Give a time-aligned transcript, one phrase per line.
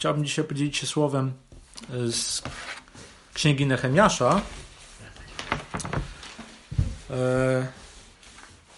[0.00, 1.32] chciałbym dzisiaj podzielić się słowem
[2.10, 2.42] z
[3.34, 4.40] księgi Nehemiasza.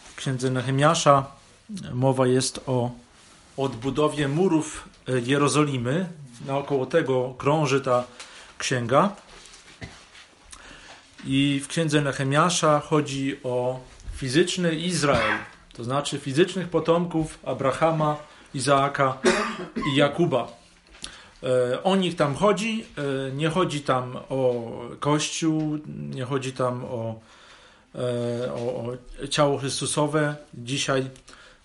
[0.04, 1.26] W księdze Nehemiasza
[1.92, 2.90] mowa jest o
[3.56, 4.88] odbudowie murów
[5.26, 6.08] Jerozolimy.
[6.46, 8.04] Naokoło tego krąży ta
[8.58, 9.16] księga.
[11.24, 13.80] I w księdze Nehemiasza chodzi o
[14.16, 15.38] fizyczny Izrael,
[15.72, 18.16] to znaczy fizycznych potomków Abrahama,
[18.54, 19.18] Izaaka
[19.92, 20.61] i Jakuba.
[21.42, 27.20] E, o nich tam chodzi, e, nie chodzi tam o Kościół, nie chodzi tam o,
[27.94, 28.96] e, o, o
[29.30, 30.36] ciało Chrystusowe.
[30.54, 31.04] Dzisiaj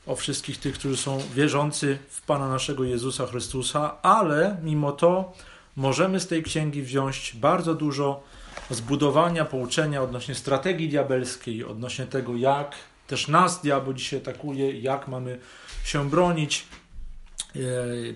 [0.08, 5.34] o wszystkich tych, którzy są wierzący w Pana naszego Jezusa Chrystusa, ale mimo to
[5.76, 8.24] możemy z tej księgi wziąć bardzo dużo
[8.70, 12.76] zbudowania, pouczenia odnośnie strategii diabelskiej, odnośnie tego, jak
[13.08, 15.40] też nas diabeł dzisiaj atakuje, jak mamy
[15.84, 16.66] się bronić.
[17.56, 17.60] E,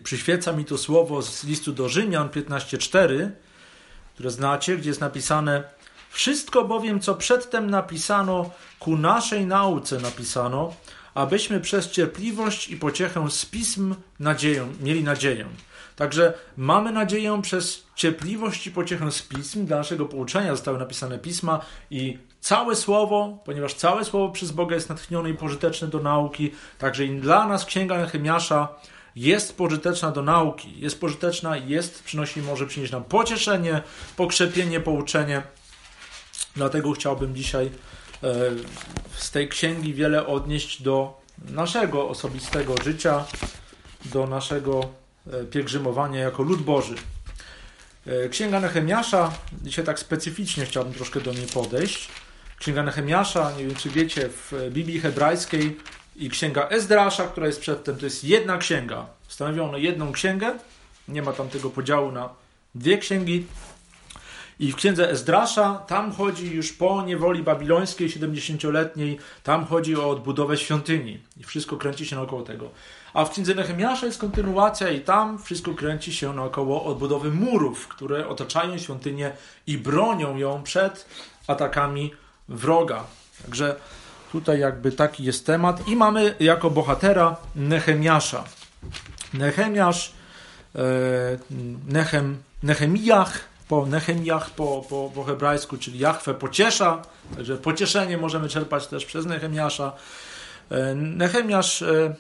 [0.04, 3.30] przyświeca mi to słowo z listu do Rzymian 15:4,
[4.14, 5.64] które znacie, gdzie jest napisane:
[6.10, 10.74] Wszystko bowiem, co przedtem napisano, ku naszej nauce napisano,
[11.14, 15.46] abyśmy przez cierpliwość i pociechę z pism nadzieję, mieli nadzieję.
[15.96, 21.60] Także mamy nadzieję przez cierpliwość i pociechę z pism, dla naszego pouczenia zostały napisane pisma
[21.92, 27.06] i całe słowo, ponieważ całe słowo przez Boga jest natchnione i pożyteczne do nauki, także
[27.06, 28.68] i dla nas Księga Nehemiasza
[29.16, 33.82] jest pożyteczna do nauki, jest pożyteczna jest, przynosi, może przynieść nam pocieszenie,
[34.16, 35.42] pokrzepienie, pouczenie.
[36.56, 37.72] Dlatego chciałbym dzisiaj e,
[39.16, 43.26] z tej księgi wiele odnieść do naszego osobistego życia,
[44.06, 46.96] do naszego E, pielgrzymowania jako lud Boży.
[48.08, 52.10] E, Księga Nehemiasza, dzisiaj tak specyficznie chciałbym troszkę do niej podejść.
[52.60, 55.78] Księga Nehemiasza, nie wiem czy wiecie, w Biblii hebrajskiej
[56.16, 59.06] i Księga Ezdrasza, która jest przedtem, to jest jedna księga.
[59.28, 60.54] Stanowiono jedną księgę,
[61.08, 62.30] nie ma tam tego podziału na
[62.76, 63.46] dwie księgi.
[64.60, 70.58] I w księdze Ezdrasza tam chodzi już po niewoli babilońskiej 70-letniej, tam chodzi o odbudowę
[70.58, 71.20] świątyni.
[71.38, 72.70] I wszystko kręci się naokoło tego.
[73.14, 78.28] A w księdze Nehemiasza jest kontynuacja i tam wszystko kręci się naokoło odbudowy murów, które
[78.28, 79.32] otaczają świątynię
[79.68, 81.06] i bronią ją przed
[81.48, 82.14] atakami
[82.50, 83.04] wroga.
[83.44, 83.76] Także
[84.32, 85.88] tutaj jakby taki jest temat.
[85.88, 88.44] I mamy jako bohatera Nehemiasza.
[89.34, 90.14] Nehemiasz,
[90.76, 90.82] e,
[91.88, 97.02] Nechem, Nehemiach, po Nehemiach po, po, po hebrajsku, czyli Jachwę pociesza,
[97.36, 99.92] także pocieszenie możemy czerpać też przez Nehemiasza.
[100.72, 102.16] E, Nehemiasz e,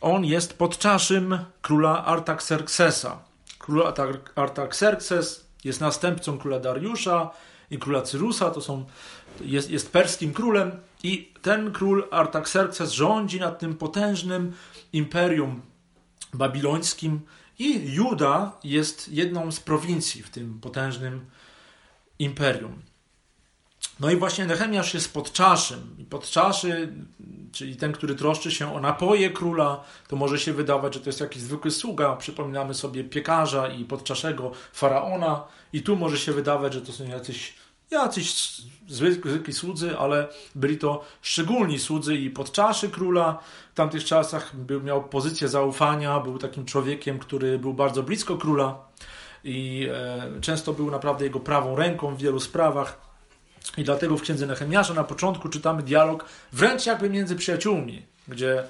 [0.00, 3.18] on jest podczaszym króla Artaxerxesa.
[3.58, 3.82] Król
[4.34, 7.30] Artaxerxes jest następcą króla Dariusza
[7.70, 8.84] i króla Cyrusa, to są,
[9.40, 10.72] jest, jest perskim królem
[11.02, 14.52] i ten król Artaxerxes rządzi nad tym potężnym
[14.92, 15.62] imperium
[16.34, 17.20] babilońskim
[17.58, 21.26] i Juda jest jedną z prowincji w tym potężnym
[22.18, 22.82] imperium.
[24.00, 25.96] No i właśnie Nehemiasz jest podczaszym.
[25.98, 26.92] I podczaszy,
[27.52, 31.20] czyli ten, który troszczy się o napoje króla, to może się wydawać, że to jest
[31.20, 32.16] jakiś zwykły sługa.
[32.16, 35.44] Przypominamy sobie piekarza i podczaszego faraona.
[35.72, 37.54] I tu może się wydawać, że to są jacyś,
[37.90, 38.56] jacyś
[38.88, 43.38] zwykli słudzy, ale byli to szczególni słudzy i podczaszy króla.
[43.72, 48.78] W tamtych czasach był, miał pozycję zaufania, był takim człowiekiem, który był bardzo blisko króla
[49.44, 53.08] i e, często był naprawdę jego prawą ręką w wielu sprawach.
[53.76, 58.64] I dlatego w księdze Nehemiasza na początku czytamy dialog wręcz jakby między przyjaciółmi, gdzie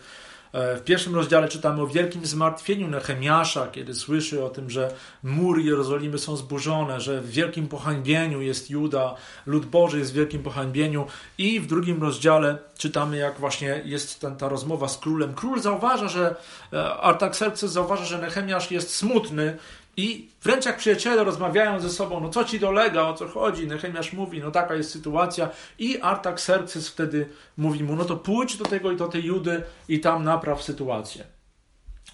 [0.52, 6.18] w pierwszym rozdziale czytamy o wielkim zmartwieniu Nehemiasza, kiedy słyszy o tym, że mury Jerozolimy
[6.18, 9.14] są zburzone, że w wielkim pohańbieniu jest Juda,
[9.46, 11.06] lud Boży jest w wielkim pohańbieniu.
[11.38, 15.34] I w drugim rozdziale czytamy, jak właśnie jest ten, ta rozmowa z królem.
[15.34, 16.36] Król zauważa, że
[16.72, 19.56] e, Artaxerxes zauważa, że Nehemiasz jest smutny
[19.98, 24.12] i wręcz jak przyjaciele rozmawiają ze sobą, no co ci dolega, o co chodzi, Nehemiasz
[24.12, 28.92] mówi, no taka jest sytuacja i Artaxerxes wtedy mówi mu, no to pójdź do tego
[28.92, 31.24] i do tej Judy i tam napraw sytuację.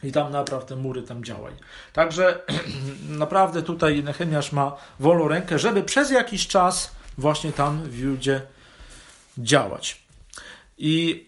[0.03, 1.53] I tam napraw te mury, tam działaj.
[1.93, 2.43] Także
[3.09, 8.42] naprawdę tutaj Nehemiasz ma wolną rękę, żeby przez jakiś czas właśnie tam w Judzie
[9.39, 10.04] działać.
[10.78, 11.27] I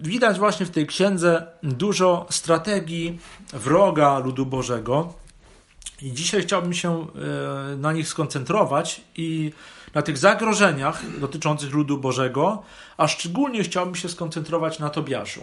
[0.00, 3.18] widać właśnie w tej księdze dużo strategii
[3.52, 5.19] wroga ludu Bożego,
[6.02, 7.06] i dzisiaj chciałbym się
[7.72, 9.52] e, na nich skoncentrować i
[9.94, 12.62] na tych zagrożeniach dotyczących ludu Bożego,
[12.96, 15.40] a szczególnie chciałbym się skoncentrować na Tobiaszu.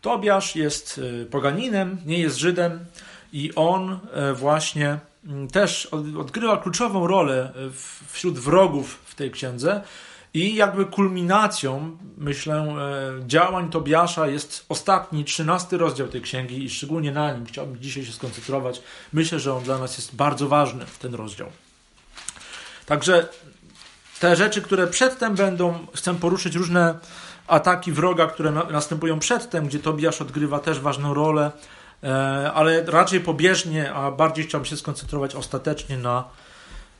[0.00, 2.84] Tobiasz jest e, poganinem, nie jest Żydem
[3.32, 4.98] i on e, właśnie
[5.52, 5.86] też
[6.18, 7.52] odgrywa kluczową rolę
[8.12, 9.80] wśród wrogów w tej księdze
[10.34, 17.12] I jakby kulminacją, myślę, e, działań Tobiasza jest ostatni, trzynasty rozdział tej księgi i szczególnie
[17.12, 18.82] na nim chciałbym dzisiaj się skoncentrować.
[19.12, 21.48] Myślę, że on dla nas jest bardzo ważny, ten rozdział.
[22.86, 23.28] Także
[24.20, 26.98] te rzeczy, które przedtem będą, chcę poruszyć różne
[27.46, 31.50] ataki wroga, które następują przedtem, gdzie Tobiasz odgrywa też ważną rolę,
[32.02, 36.24] e, ale raczej pobieżnie, a bardziej chciałbym się skoncentrować ostatecznie na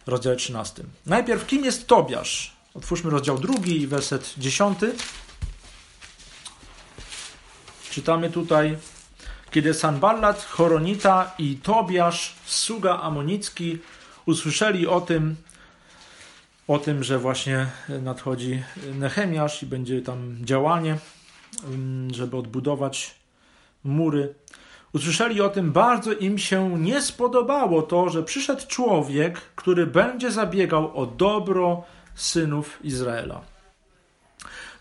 [0.06, 0.84] rozdziale 13.
[1.06, 2.62] Najpierw, kim jest Tobiasz?
[2.75, 4.79] Otwórzmy rozdział drugi, werset 10.
[7.91, 8.77] Czytamy tutaj,
[9.51, 13.79] kiedy Sanballat, Choronita i Tobiasz, sługa amonicki,
[14.27, 15.37] usłyszeli o tym,
[16.69, 17.67] o tym, że właśnie
[18.03, 18.63] nadchodzi
[18.95, 20.99] Nehemiasz i będzie tam działanie,
[21.65, 23.15] mm, żeby odbudować
[23.85, 24.35] mury.
[24.93, 30.99] Usłyszeli o tym, bardzo im się nie spodobało to, że przyszedł człowiek, który będzie zabiegał
[30.99, 33.41] o dobro synów Izraela.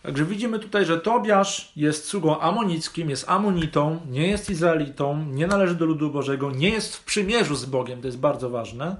[0.04, 5.76] Także widzimy tutaj, że Tobiasz jest sługą amonickim, jest amonitą, nie jest Izraelitą, nie należy
[5.76, 8.96] do ludu Bożego, nie jest w przymierzu z Bogiem, to jest bardzo ważne.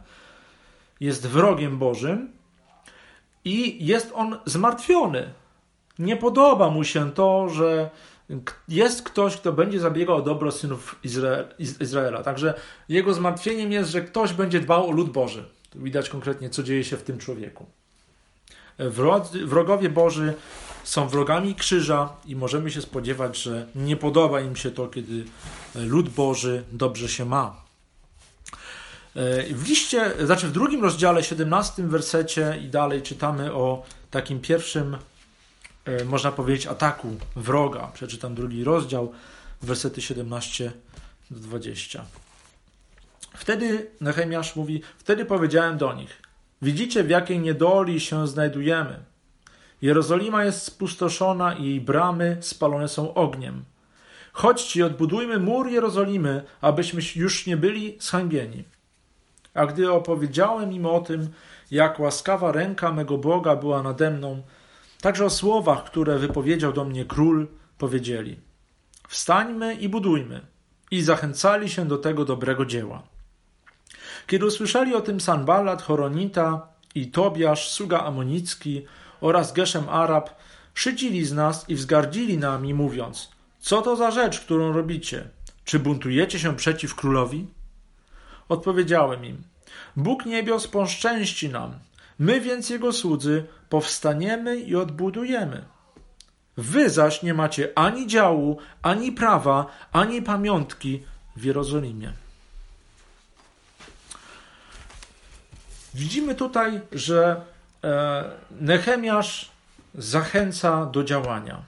[1.00, 2.32] Jest wrogiem Bożym
[3.46, 5.34] i jest on zmartwiony.
[6.00, 7.90] Nie podoba mu się to, że
[8.68, 11.00] jest ktoś, kto będzie zabiegał o dobro synów
[11.80, 12.24] Izraela.
[12.24, 12.54] Także
[12.90, 15.46] jego zmartwieniem jest, że ktoś będzie dbał o lud Boży.
[15.76, 17.66] Widać konkretnie, co dzieje się w tym człowieku.
[19.46, 20.34] Wrogowie Boży
[20.84, 25.26] są wrogami krzyża i możemy się spodziewać, że nie podoba im się to, kiedy
[25.76, 27.62] lud Boży dobrze się ma.
[29.16, 34.98] E, w liście, znaczy w drugim rozdziale, 17 wersecie i dalej czytamy o takim pierwszym,
[35.86, 37.92] e, można powiedzieć, ataku wroga.
[37.94, 39.12] Przeczytam drugi rozdział,
[39.62, 40.72] wersety 17
[41.32, 42.06] do 20.
[43.36, 46.22] Wtedy Nehemiasz mówi: Wtedy powiedziałem do nich:
[46.62, 49.00] Widzicie, w jakiej niedoli się znajdujemy.
[49.82, 53.64] Jerozolima jest spustoszona i jej bramy spalone są ogniem.
[54.34, 58.64] Chodźcie odbudujmy mur Jerozolimy, abyśmy już nie byli zhańbieni.
[59.54, 61.30] A gdy opowiedziałem im o tym,
[61.72, 64.42] jak łaskawa ręka mego Boga była nade mną,
[65.02, 67.48] także o słowach, które wypowiedział do mnie król,
[67.78, 68.40] powiedzieli:
[69.08, 70.42] Wstańmy i budujmy.
[70.92, 73.04] I zachęcali się do tego dobrego dzieła.
[74.32, 78.86] Kiedy usłyszeli o tym Sanballat, Choronita i Tobiasz, sługa amonicki
[79.22, 80.30] oraz Geszem Arab,
[80.74, 85.30] szydzili z nas i wzgardzili nami, mówiąc: Co to za rzecz, którą robicie?
[85.66, 87.48] Czy buntujecie się przeciw królowi?
[88.50, 89.44] Odpowiedziałem im:
[89.96, 91.74] Bóg niebios poszczęści nam,
[92.20, 95.66] my więc jego słudzy powstaniemy i odbudujemy.
[96.58, 101.04] Wy zaś nie macie ani działu, ani prawa, ani pamiątki
[101.36, 102.14] w Jerozolimie.
[105.94, 107.42] Widzimy tutaj, że
[107.84, 108.24] e,
[108.62, 109.52] Nehemiasz
[109.96, 111.62] zachęca do działania.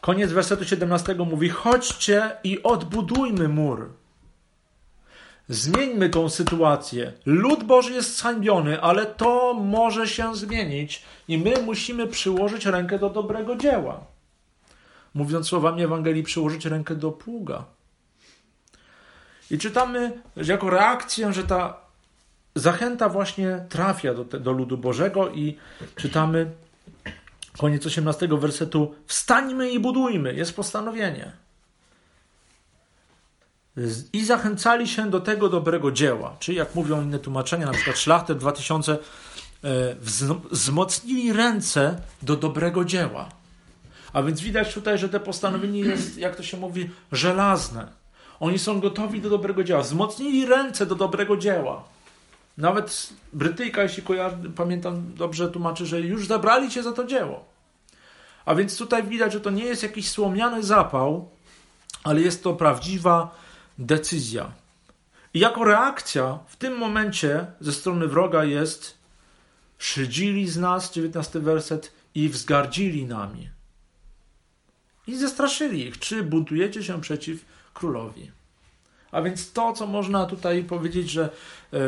[0.00, 3.88] Koniec wersetu 17 mówi: Chodźcie i odbudujmy mur.
[5.48, 7.12] Zmieńmy tą sytuację.
[7.26, 13.10] Lud Boży jest zhańbiony, ale to może się zmienić i my musimy przyłożyć rękę do
[13.10, 14.00] dobrego dzieła.
[15.14, 17.64] Mówiąc słowami Ewangelii, przyłożyć rękę do pługa.
[19.50, 21.85] I czytamy że jako reakcję, że ta
[22.56, 25.56] zachęta właśnie trafia do, do ludu Bożego i
[25.96, 26.50] czytamy
[27.58, 30.34] koniec 18 wersetu: Wstańmy i budujmy.
[30.34, 31.32] Jest postanowienie
[34.12, 36.36] i zachęcali się do tego dobrego dzieła.
[36.38, 38.98] Czyli jak mówią inne tłumaczenia, na przykład Szlachtet 2000 e,
[40.50, 43.28] wzmocnili ręce do dobrego dzieła.
[44.12, 47.88] A więc widać tutaj, że te postanowienie jest, jak to się mówi, żelazne.
[48.40, 49.82] Oni są gotowi do dobrego dzieła.
[49.82, 51.84] Wzmocnili ręce do dobrego dzieła.
[52.56, 54.02] Nawet Brytyjka, jeśli
[54.56, 57.44] pamiętam dobrze, tłumaczy, że już zabrali cię za to dzieło.
[58.44, 61.28] A więc tutaj widać, że to nie jest jakiś słomiany zapał,
[62.04, 63.34] ale jest to prawdziwa
[63.78, 64.52] decyzja.
[65.34, 68.98] I jako reakcja w tym momencie ze strony wroga jest
[69.78, 73.50] szydzili z nas, 19 werset, i wzgardzili nami.
[75.06, 77.44] I zestraszyli ich, czy buntujecie się przeciw
[77.74, 78.30] królowi.
[79.16, 81.30] A więc to, co można tutaj powiedzieć, że
[81.72, 81.78] e,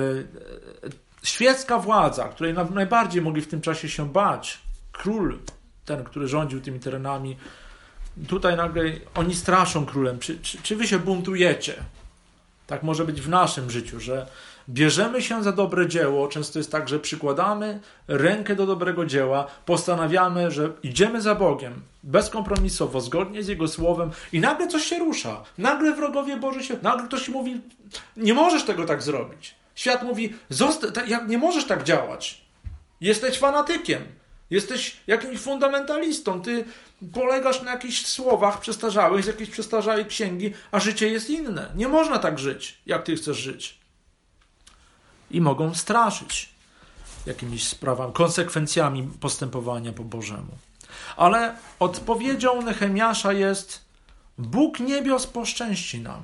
[1.22, 4.58] świecka władza, której najbardziej mogli w tym czasie się bać,
[4.92, 5.38] król,
[5.84, 7.36] ten, który rządził tymi terenami,
[8.28, 8.82] tutaj nagle
[9.14, 10.18] oni straszą królem.
[10.18, 11.74] Czy, czy, czy wy się buntujecie?
[12.66, 14.26] Tak może być w naszym życiu, że
[14.68, 16.28] bierzemy się za dobre dzieło.
[16.28, 23.00] Często jest tak, że przykładamy rękę do dobrego dzieła, postanawiamy, że idziemy za Bogiem bezkompromisowo,
[23.00, 25.42] zgodnie z Jego słowem, i nagle coś się rusza.
[25.58, 26.76] Nagle wrogowie Boży się.
[26.82, 27.60] Nagle ktoś mówi:
[28.16, 29.54] Nie możesz tego tak zrobić.
[29.74, 30.34] Świat mówi:
[31.28, 32.40] Nie możesz tak działać.
[33.00, 34.02] Jesteś fanatykiem.
[34.50, 36.42] Jesteś jakimś fundamentalistą.
[36.42, 36.64] Ty
[37.12, 41.70] polegasz na jakichś słowach przestarzałych z jakiejś przestarzałej księgi, a życie jest inne.
[41.76, 43.77] Nie można tak żyć, jak ty chcesz żyć.
[45.30, 46.50] I mogą straszyć
[47.26, 50.52] jakimiś sprawami, konsekwencjami postępowania po Bożemu.
[51.16, 53.84] Ale odpowiedzią Nehemiasza jest:
[54.38, 56.22] Bóg niebios poszczęści nam.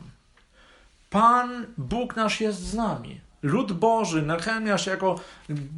[1.11, 3.21] Pan Bóg nasz jest z nami.
[3.43, 5.21] Lud Boży, Nehemiasz jako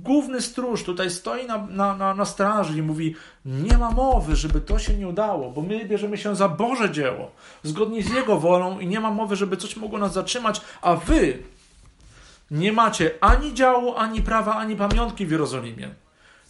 [0.04, 3.14] główny stróż tutaj stoi na, na, na, na straży i mówi:
[3.44, 7.30] Nie ma mowy, żeby to się nie udało, bo my bierzemy się za Boże dzieło,
[7.62, 11.38] zgodnie z Jego wolą, i nie ma mowy, żeby coś mogło nas zatrzymać, a wy
[12.50, 15.90] nie macie ani działu, ani prawa, ani pamiątki w Jerozolimie.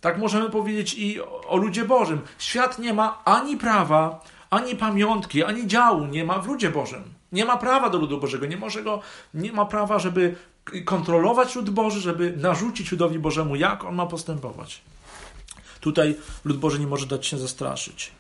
[0.01, 2.21] Tak możemy powiedzieć i o ludzie Bożym.
[2.39, 7.05] Świat nie ma ani prawa, ani pamiątki, ani działu nie ma w ludzie Bożym.
[7.33, 9.01] Nie ma prawa do ludu Bożego, nie, może go,
[9.35, 10.37] nie ma prawa, żeby
[10.85, 14.81] kontrolować lud Boży, żeby narzucić ludowi Bożemu, jak on ma postępować.
[15.81, 18.13] Tutaj lud Boży nie może dać się zastraszyć.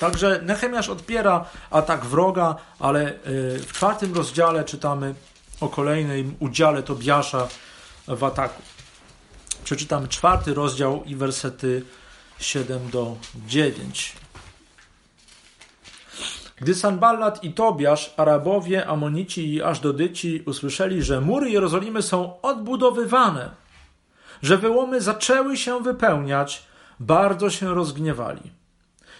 [0.00, 3.14] Także Nehemiasz odpiera atak wroga, ale y,
[3.58, 5.14] w czwartym rozdziale czytamy
[5.60, 7.48] o kolejnym udziale Tobiasza
[8.08, 8.62] w ataku.
[9.64, 11.82] Przeczytamy czwarty rozdział i wersety
[12.38, 14.12] 7 do 9.
[16.56, 23.50] Gdy Sanballat i Tobiasz, Arabowie, Amonici i Ażdodyci usłyszeli, że mury Jerozolimy są odbudowywane,
[24.42, 26.62] że wyłomy zaczęły się wypełniać,
[27.00, 28.52] bardzo się rozgniewali.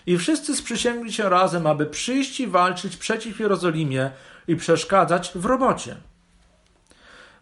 [0.06, 4.10] I wszyscy sprzysięgli się razem, aby przyjść i walczyć przeciw Jerozolimie
[4.48, 5.96] i przeszkadzać w robocie.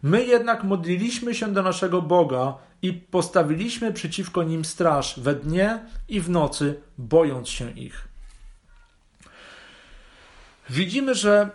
[0.05, 6.21] My jednak modliliśmy się do naszego Boga i postawiliśmy przeciwko nim straż we dnie i
[6.21, 8.07] w nocy, bojąc się ich.
[10.69, 11.49] Widzimy, że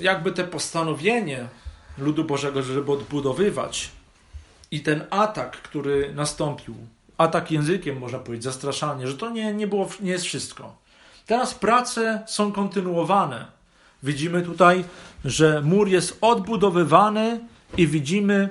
[0.00, 1.48] jakby te postanowienie
[1.98, 3.90] ludu Bożego, żeby odbudowywać
[4.70, 6.74] i ten atak, który nastąpił,
[7.18, 10.76] atak językiem, można powiedzieć, zastraszanie, że to nie, nie, było, nie jest wszystko.
[11.26, 13.57] Teraz prace są kontynuowane.
[14.02, 14.84] Widzimy tutaj,
[15.24, 17.40] że mur jest odbudowywany
[17.76, 18.48] i widzimy,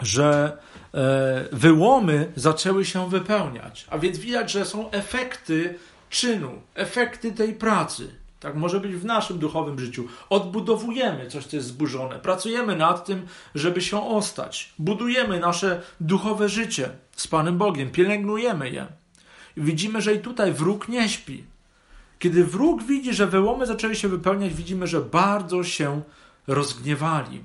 [0.00, 0.58] że
[0.94, 3.86] e, wyłomy zaczęły się wypełniać.
[3.90, 5.78] A więc widać, że są efekty
[6.10, 8.22] czynu, efekty tej pracy.
[8.40, 10.08] Tak może być w naszym duchowym życiu.
[10.30, 12.18] Odbudowujemy coś, co jest zburzone.
[12.18, 14.72] Pracujemy nad tym, żeby się ostać.
[14.78, 17.90] Budujemy nasze duchowe życie z Panem Bogiem.
[17.90, 18.86] Pielęgnujemy je.
[19.56, 21.44] Widzimy, że i tutaj wróg nie śpi.
[22.22, 26.02] Kiedy wróg widzi, że wyłomy zaczęły się wypełniać, widzimy, że bardzo się
[26.46, 27.44] rozgniewali.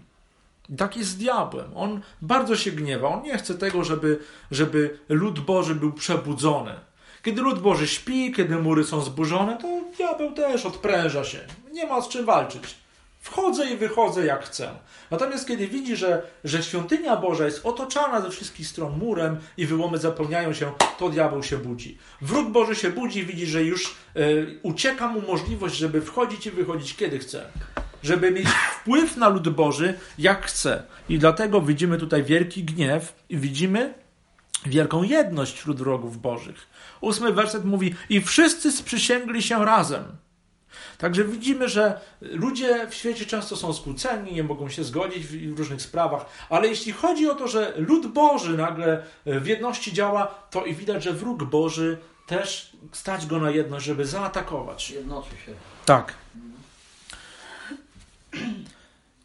[0.77, 1.72] Tak jest z diabłem.
[1.75, 3.07] On bardzo się gniewa.
[3.07, 4.19] On nie chce tego, żeby,
[4.51, 6.74] żeby lud Boży był przebudzony.
[7.24, 9.67] Kiedy lud Boży śpi, kiedy mury są zburzone, to
[9.98, 11.39] diabeł też odpręża się.
[11.72, 12.75] Nie ma z czym walczyć.
[13.19, 14.69] Wchodzę i wychodzę jak chcę.
[15.12, 19.97] Natomiast kiedy widzi, że, że świątynia Boża jest otoczona ze wszystkich stron murem i wyłomy
[19.97, 21.97] zapełniają się, to diabeł się budzi.
[22.21, 26.95] Wróg Boży się budzi, widzi, że już y, ucieka mu możliwość, żeby wchodzić i wychodzić
[26.95, 27.45] kiedy chce.
[28.03, 30.83] Żeby mieć wpływ na lud Boży jak chce.
[31.09, 33.93] I dlatego widzimy tutaj wielki gniew i widzimy
[34.65, 36.67] wielką jedność wśród wrogów Bożych.
[37.01, 40.03] Ósmy werset mówi: I wszyscy sprzysięgli się razem.
[40.98, 45.82] Także widzimy, że ludzie w świecie często są skłóceni, nie mogą się zgodzić w różnych
[45.82, 50.75] sprawach, ale jeśli chodzi o to, że lud Boży nagle w jedności działa, to i
[50.75, 54.89] widać, że wróg Boży też stać go na jedność, żeby zaatakować.
[54.89, 55.51] Jednoczy się.
[55.86, 56.13] Tak.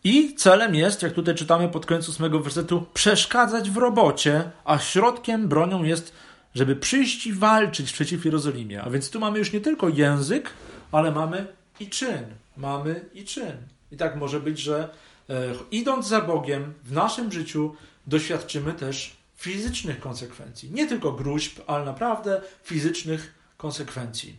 [0.04, 5.48] I celem jest, jak tutaj czytamy pod koniec ósmego wersetu, przeszkadzać w robocie, a środkiem,
[5.48, 6.12] bronią jest,
[6.54, 8.82] żeby przyjść i walczyć przeciw Jerozolimie.
[8.82, 10.50] A więc tu mamy już nie tylko język,
[10.92, 11.46] ale mamy
[11.80, 12.24] i czyn.
[12.56, 13.56] Mamy i czyn.
[13.92, 14.94] I tak może być, że
[15.30, 17.74] e, idąc za Bogiem w naszym życiu
[18.06, 20.70] doświadczymy też fizycznych konsekwencji.
[20.70, 24.36] Nie tylko gruźb, ale naprawdę fizycznych konsekwencji.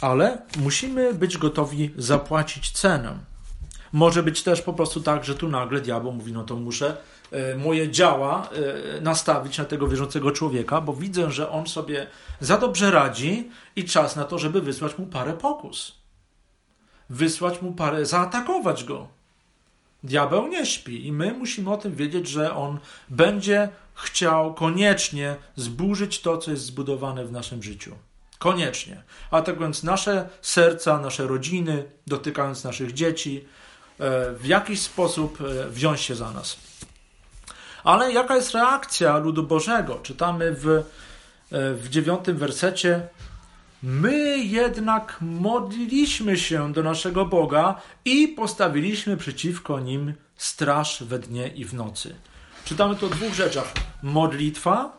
[0.00, 3.18] Ale musimy być gotowi zapłacić cenę.
[3.92, 6.96] Może być też po prostu tak, że tu nagle diabeł mówi: No to muszę
[7.56, 8.48] moje działa
[8.96, 12.06] e, nastawić na tego wierzącego człowieka, bo widzę, że on sobie
[12.40, 15.96] za dobrze radzi i czas na to, żeby wysłać mu parę pokus.
[17.10, 19.08] Wysłać mu parę, zaatakować go.
[20.04, 26.20] Diabeł nie śpi i my musimy o tym wiedzieć, że on będzie chciał koniecznie zburzyć
[26.20, 27.94] to, co jest zbudowane w naszym życiu.
[28.38, 29.02] Koniecznie.
[29.30, 33.44] A tak więc nasze serca, nasze rodziny, dotykając naszych dzieci,
[33.98, 35.38] e, w jakiś sposób
[35.70, 36.56] wziąć się za nas.
[37.84, 39.94] Ale jaka jest reakcja ludu Bożego?
[40.02, 40.82] Czytamy w, e,
[41.74, 43.08] w dziewiątym wersecie.
[43.82, 51.64] My jednak modliliśmy się do naszego Boga i postawiliśmy przeciwko nim straż we dnie i
[51.64, 52.14] w nocy.
[52.64, 53.72] Czytamy to o dwóch rzeczach:
[54.02, 54.98] modlitwa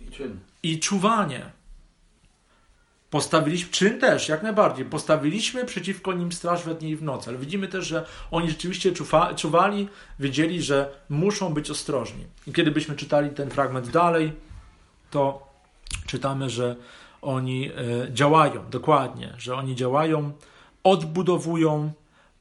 [0.00, 0.06] I
[0.62, 1.57] i czuwanie.
[3.10, 4.84] Postawiliśmy, czyn też, jak najbardziej.
[4.84, 8.92] Postawiliśmy przeciwko nim straż we dnie i w nocy, ale widzimy też, że oni rzeczywiście
[8.92, 9.88] czuwa, czuwali,
[10.18, 12.26] wiedzieli, że muszą być ostrożni.
[12.46, 14.32] I kiedy byśmy czytali ten fragment dalej,
[15.10, 15.46] to
[16.06, 16.76] czytamy, że
[17.22, 17.72] oni e,
[18.12, 20.32] działają, dokładnie, że oni działają,
[20.84, 21.92] odbudowują,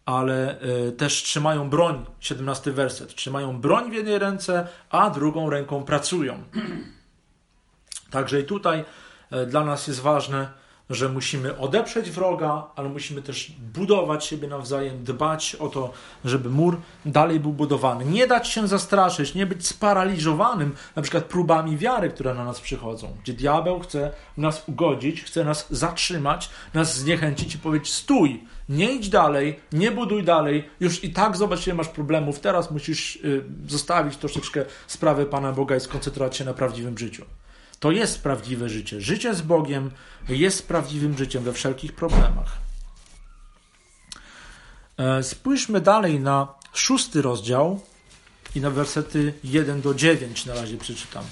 [0.05, 2.05] ale e, też trzymają broń.
[2.19, 3.15] 17 werset.
[3.15, 6.43] Trzymają broń w jednej ręce, a drugą ręką pracują.
[8.11, 8.85] Także i tutaj
[9.47, 10.49] dla nas jest ważne,
[10.89, 15.93] że musimy odeprzeć wroga, ale musimy też budować siebie nawzajem, dbać o to,
[16.25, 18.05] żeby mur dalej był budowany.
[18.05, 23.17] Nie dać się zastraszyć, nie być sparaliżowanym na przykład próbami wiary, które na nas przychodzą,
[23.23, 29.09] gdzie diabeł chce nas ugodzić, chce nas zatrzymać, nas zniechęcić i powiedzieć: stój, nie idź
[29.09, 34.17] dalej, nie buduj dalej, już i tak zobacz, ile masz problemów, teraz musisz y, zostawić
[34.17, 37.25] troszeczkę sprawę Pana Boga i skoncentrować się na prawdziwym życiu.
[37.79, 39.01] To jest prawdziwe życie.
[39.01, 39.91] Życie z Bogiem
[40.29, 42.57] jest prawdziwym życiem we wszelkich problemach.
[44.97, 47.81] E, spójrzmy dalej na szósty rozdział
[48.55, 51.23] i na wersety 1 do 9 na razie przeczytam.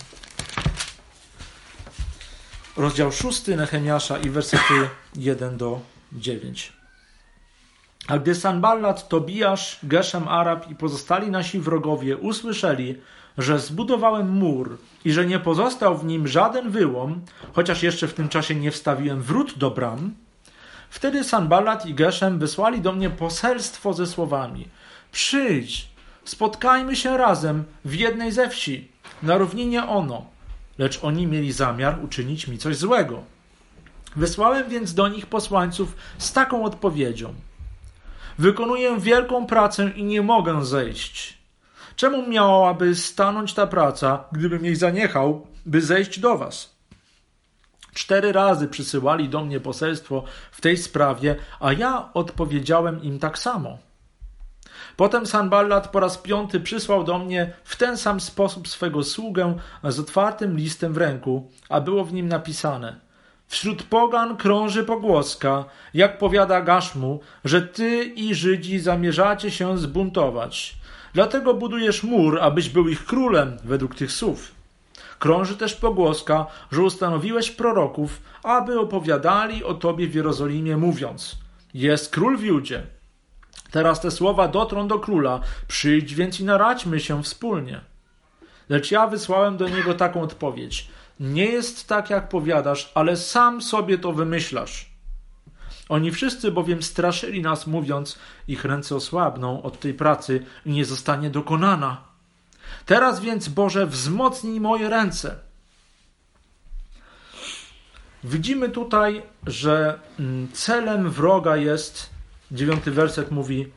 [2.78, 6.74] Rozdział szósty Nehemiasza i wersety 1 do 9.
[8.08, 13.02] A gdy Sanballat, Tobiasz, Geszem Arab i pozostali nasi wrogowie usłyszeli,
[13.38, 17.22] że zbudowałem mur i że nie pozostał w nim żaden wyłom,
[17.54, 20.14] chociaż jeszcze w tym czasie nie wstawiłem wrót do bram,
[20.90, 24.68] wtedy Sanballat i Geszem wysłali do mnie poselstwo ze słowami:
[25.12, 25.90] Przyjdź,
[26.26, 28.88] spotkajmy się razem w jednej ze wsi,
[29.24, 30.26] na równinie Ono.
[30.78, 33.24] Lecz oni mieli zamiar uczynić mi coś złego.
[34.16, 37.34] Wysłałem więc do nich posłańców z taką odpowiedzią:
[38.38, 41.38] Wykonuję wielką pracę i nie mogę zejść.
[41.96, 46.76] Czemu miałaby stanąć ta praca, gdybym jej zaniechał, by zejść do was?
[47.94, 53.78] Cztery razy przysyłali do mnie poselstwo w tej sprawie, a ja odpowiedziałem im tak samo.
[54.98, 60.00] Potem Sanballat po raz piąty przysłał do mnie w ten sam sposób swego sługę z
[60.00, 63.00] otwartym listem w ręku, a było w nim napisane–
[63.56, 70.76] Wśród pogan krąży pogłoska, jak powiada Gaszmu, że ty i Żydzi zamierzacie się zbuntować.
[71.14, 74.52] Dlatego budujesz mur, abyś był ich królem, według tych słów.
[75.20, 81.36] Krąży też pogłoska, że ustanowiłeś proroków, aby opowiadali o tobie w Jerozolimie, mówiąc:
[81.74, 82.84] Jest król w Judzie.
[83.72, 87.82] Teraz te słowa dotrą do króla, przyjdź więc i naradźmy się wspólnie.
[88.70, 90.88] Lecz ja wysłałem do niego taką odpowiedź:
[91.20, 94.90] Nie jest tak, jak powiadasz, ale sam sobie to wymyślasz.
[95.90, 101.30] Oni wszyscy bowiem straszyli nas, mówiąc, ich ręce osłabną od tej pracy i nie zostanie
[101.30, 102.02] dokonana.
[102.86, 105.36] Teraz więc, Boże, wzmocnij moje ręce.
[108.24, 112.10] Widzimy tutaj, że mm, celem wroga jest,
[112.52, 113.72] dziewiąty werset mówi,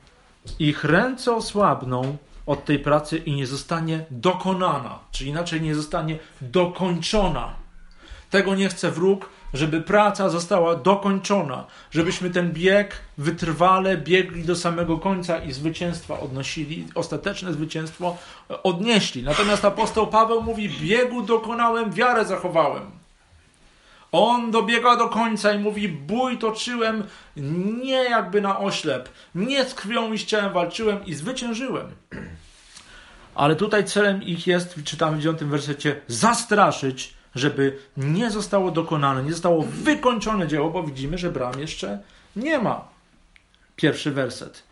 [0.59, 2.17] ich ręce osłabną
[2.49, 7.55] od tej pracy i nie zostanie dokonana, czyli inaczej nie zostanie dokończona.
[8.31, 14.99] Tego nie chce wróg, żeby praca została dokończona, żebyśmy ten bieg wytrwale biegli do samego
[14.99, 18.17] końca i zwycięstwa odnosili, ostateczne zwycięstwo
[18.63, 19.23] odnieśli.
[19.23, 22.98] Natomiast apostoł Paweł mówi: Biegu dokonałem, wiarę zachowałem.
[24.13, 27.05] On dobiega do końca i mówi: Bój toczyłem
[27.83, 31.87] nie jakby na oślep, nie z krwią i z ciałem walczyłem i zwyciężyłem.
[33.35, 39.33] Ale tutaj celem ich jest, czytamy w 9 wersecie, zastraszyć żeby nie zostało dokonane, nie
[39.33, 41.99] zostało wykończone dzieło, bo widzimy, że bram jeszcze
[42.37, 42.89] nie ma.
[43.77, 44.63] Pierwszy werset.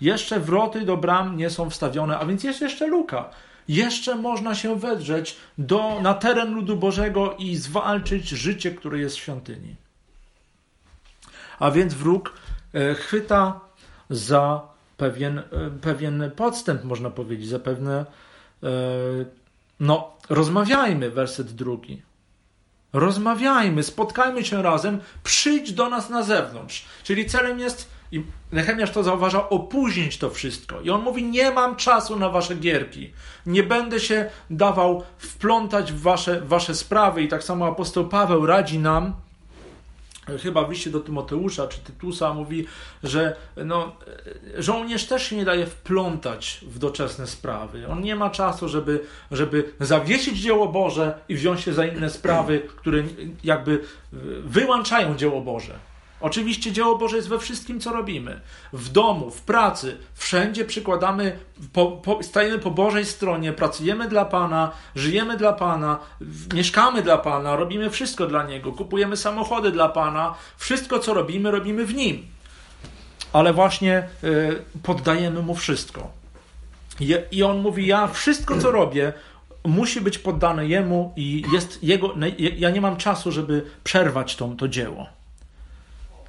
[0.00, 3.30] Jeszcze wroty do bram nie są wstawione, a więc jest jeszcze luka.
[3.68, 9.18] Jeszcze można się wedrzeć do, na teren ludu Bożego i zwalczyć życie, które jest w
[9.18, 9.76] świątyni.
[11.58, 12.34] A więc wróg
[12.74, 13.60] e, chwyta
[14.10, 14.60] za
[14.96, 15.44] pewien, e,
[15.80, 18.06] pewien podstęp, można powiedzieć, za pewne.
[18.62, 18.68] E,
[19.80, 22.02] no, rozmawiajmy, werset drugi.
[22.92, 26.84] Rozmawiajmy, spotkajmy się razem, przyjdź do nas na zewnątrz.
[27.04, 30.80] Czyli celem jest, i Nehemiasz to zauważa, opóźnić to wszystko.
[30.80, 33.12] I on mówi: Nie mam czasu na wasze gierki.
[33.46, 37.22] Nie będę się dawał wplątać w wasze, wasze sprawy.
[37.22, 39.12] I tak samo apostoł Paweł radzi nam,
[40.42, 42.66] chyba w liście do Tymoteusza czy Tytusa mówi,
[43.02, 43.96] że no,
[44.58, 47.88] żołnierz też się nie daje wplątać w doczesne sprawy.
[47.88, 52.62] On nie ma czasu, żeby, żeby zawiesić dzieło Boże i wziąć się za inne sprawy,
[52.76, 53.02] które
[53.44, 53.84] jakby
[54.44, 55.78] wyłączają dzieło Boże.
[56.20, 58.40] Oczywiście dzieło Boże jest we wszystkim, co robimy.
[58.72, 61.38] W domu, w pracy, wszędzie przykładamy,
[61.72, 65.98] po, po, stajemy po Bożej stronie, pracujemy dla Pana, żyjemy dla Pana,
[66.54, 70.34] mieszkamy dla Pana, robimy wszystko dla Niego, kupujemy samochody dla Pana.
[70.56, 72.26] Wszystko, co robimy, robimy w Nim.
[73.32, 76.10] Ale właśnie y, poddajemy Mu wszystko.
[77.00, 79.12] Je, I On mówi, ja wszystko, co robię,
[79.64, 82.14] musi być poddane Jemu i jest Jego,
[82.56, 85.15] ja nie mam czasu, żeby przerwać to, to dzieło.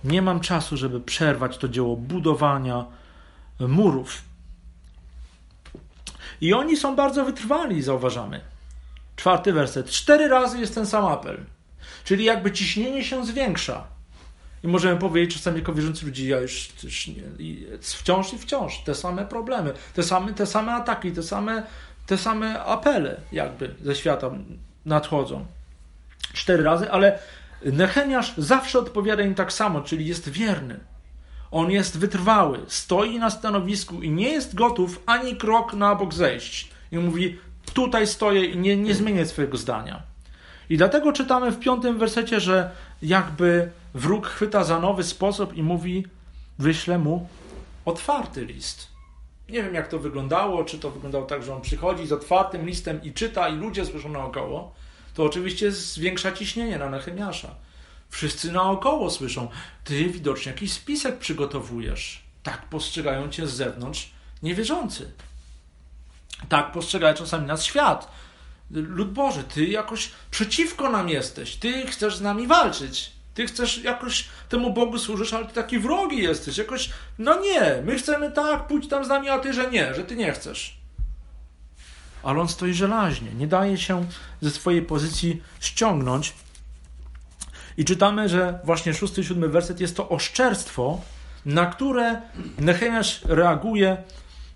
[0.03, 2.85] Nie mam czasu, żeby przerwać to dzieło budowania
[3.59, 4.21] murów.
[6.41, 8.41] I oni są bardzo wytrwali, zauważamy.
[9.15, 9.89] Czwarty werset.
[9.89, 11.37] Cztery razy jest ten sam apel.
[12.03, 13.87] Czyli jakby ciśnienie się zwiększa.
[14.63, 17.23] I możemy powiedzieć czasami jako wierzący ludzie, ja już, już nie,
[17.81, 21.63] wciąż i wciąż te same problemy, te same, te same ataki, te same,
[22.05, 24.31] te same apele jakby ze świata
[24.85, 25.45] nadchodzą.
[26.33, 27.19] Cztery razy, ale
[27.65, 30.79] Nehemiasz zawsze odpowiada im tak samo, czyli jest wierny.
[31.51, 36.71] On jest wytrwały, stoi na stanowisku i nie jest gotów ani krok na bok zejść.
[36.91, 37.39] I mówi:
[37.73, 40.01] Tutaj stoję i nie, nie zmienię swojego zdania.
[40.69, 46.05] I dlatego czytamy w piątym wersecie, że jakby wróg chwyta za nowy sposób i mówi:
[46.59, 47.27] Wyślę mu
[47.85, 48.87] otwarty list.
[49.49, 53.03] Nie wiem, jak to wyglądało, czy to wyglądało tak, że on przychodzi z otwartym listem
[53.03, 54.73] i czyta, i ludzie słyszą naokoło
[55.17, 57.55] to oczywiście zwiększa ciśnienie na Nehemiasza.
[58.09, 59.47] Wszyscy naokoło słyszą,
[59.83, 62.23] ty widocznie jakiś spisek przygotowujesz.
[62.43, 64.11] Tak postrzegają cię z zewnątrz
[64.43, 65.11] niewierzący.
[66.49, 68.11] Tak postrzega czasami nas świat.
[68.71, 71.55] Lud Boży, ty jakoś przeciwko nam jesteś.
[71.55, 73.11] Ty chcesz z nami walczyć.
[73.33, 76.57] Ty chcesz jakoś temu Bogu służysz, ale ty taki wrogi jesteś.
[76.57, 80.03] Jakoś, no nie, my chcemy tak, pójdź tam z nami, a ty, że nie, że
[80.03, 80.76] ty nie chcesz
[82.27, 84.05] ale on stoi żelaźnie, nie daje się
[84.41, 86.33] ze swojej pozycji ściągnąć.
[87.77, 91.01] I czytamy, że właśnie szósty, siódmy werset jest to oszczerstwo,
[91.45, 92.21] na które
[92.59, 93.97] Nehemiasz reaguje,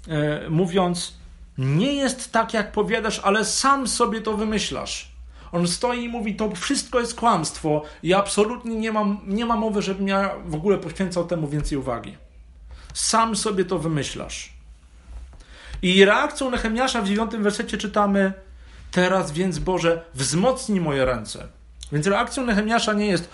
[0.08, 1.14] e, mówiąc:
[1.58, 5.12] Nie jest tak, jak powiadasz, ale sam sobie to wymyślasz.
[5.52, 9.82] On stoi i mówi: To wszystko jest kłamstwo, i absolutnie nie mam, nie ma mowy,
[9.82, 12.18] żebym ja w ogóle poświęcał temu więcej uwagi.
[12.94, 14.61] Sam sobie to wymyślasz.
[15.82, 18.34] I reakcją Nehemiasza w dziewiątym wersecie czytamy
[18.92, 21.48] Teraz więc Boże, wzmocnij moje ręce.
[21.92, 23.30] Więc reakcją Nehemiasza nie jest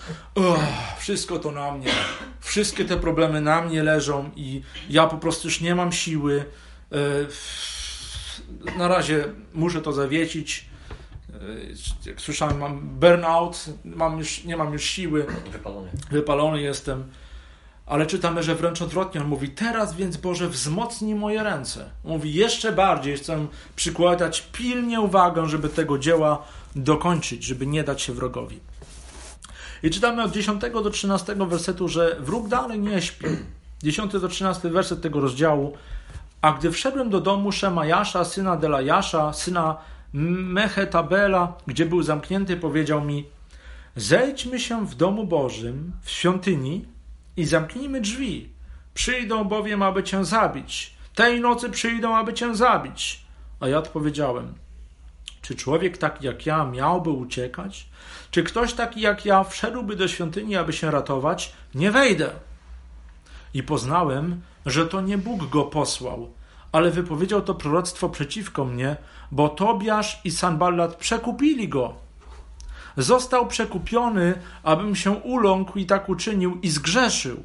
[0.98, 1.90] wszystko to na mnie,
[2.40, 6.44] wszystkie te problemy na mnie leżą i ja po prostu już nie mam siły.
[6.92, 10.66] E, na razie muszę to zawiecić.
[12.04, 15.26] E, jak słyszałem, mam burnout, mam już, nie mam już siły.
[15.52, 15.90] Wypalony.
[16.10, 17.04] Wypalony jestem
[17.88, 19.20] ale czytamy, że wręcz odwrotnie.
[19.20, 21.90] On mówi, teraz więc Boże wzmocnij moje ręce.
[22.04, 23.46] mówi, jeszcze bardziej chcę
[23.76, 26.42] przykładać pilnie uwagę, żeby tego dzieła
[26.76, 28.60] dokończyć, żeby nie dać się wrogowi.
[29.82, 33.26] I czytamy od 10 do 13 wersetu, że wróg dalej nie śpi.
[33.82, 35.72] 10 do 13 werset tego rozdziału.
[36.42, 39.76] A gdy wszedłem do domu Szemajasza, syna Delajasza, syna
[40.12, 43.26] Mechetabela, gdzie był zamknięty, powiedział mi:
[43.96, 46.84] Zejdźmy się w domu Bożym, w świątyni,
[47.38, 48.48] i zamknijmy drzwi.
[48.94, 50.94] Przyjdą bowiem, aby cię zabić.
[51.14, 53.20] Tej nocy przyjdą, aby cię zabić.
[53.60, 54.54] A ja odpowiedziałem:
[55.42, 57.88] Czy człowiek taki jak ja miałby uciekać?
[58.30, 61.52] Czy ktoś taki jak ja wszedłby do świątyni, aby się ratować?
[61.74, 62.30] Nie wejdę.
[63.54, 66.32] I poznałem, że to nie Bóg go posłał,
[66.72, 68.96] ale wypowiedział to proroctwo przeciwko mnie,
[69.30, 72.07] bo Tobiasz i Sanballat przekupili go
[72.98, 77.42] został przekupiony, abym się uląkł i tak uczynił i zgrzeszył,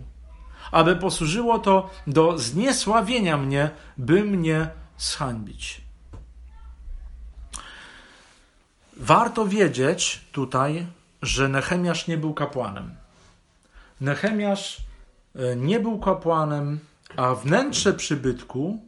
[0.72, 5.82] aby posłużyło to do zniesławienia mnie, by mnie zhańbić.
[8.98, 10.86] Warto wiedzieć tutaj,
[11.22, 12.96] że Nehemiasz nie był kapłanem.
[14.02, 14.78] Nehemiasz
[15.36, 16.80] e, nie był kapłanem,
[17.16, 18.82] a wnętrze przybytku,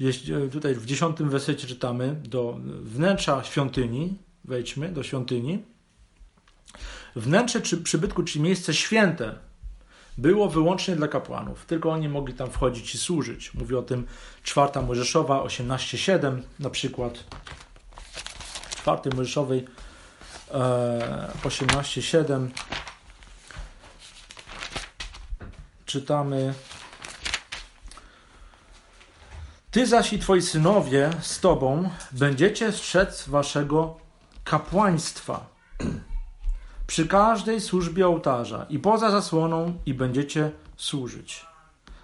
[0.00, 5.64] e, tutaj w dziesiątym wersecie czytamy, do wnętrza świątyni, wejdźmy do świątyni.
[7.16, 9.34] Wnętrze czy przybytku, czyli miejsce święte,
[10.18, 11.66] było wyłącznie dla kapłanów.
[11.66, 13.54] Tylko oni mogli tam wchodzić i służyć.
[13.54, 14.06] Mówi o tym
[14.42, 17.24] czwarta Mojżeszowa 18.7 na przykład.
[18.70, 19.64] Czwartej Mojżeszowej
[20.50, 22.48] e, 18.7
[25.86, 26.54] czytamy
[29.70, 34.07] Ty zaś i twoi synowie z tobą będziecie strzec waszego
[34.50, 35.46] kapłaństwa.
[36.86, 41.46] przy każdej służbie ołtarza i poza zasłoną i będziecie służyć.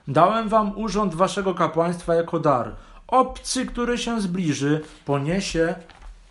[0.09, 2.75] Dałem wam urząd waszego kapłaństwa jako dar.
[3.07, 5.75] Obcy, który się zbliży, poniesie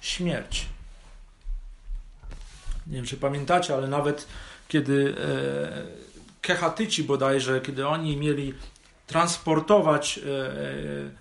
[0.01, 0.65] śmierć.
[2.87, 4.27] Nie wiem, czy pamiętacie, ale nawet
[4.67, 8.53] kiedy e, Kehatyci bodajże, kiedy oni mieli
[9.07, 10.21] transportować e,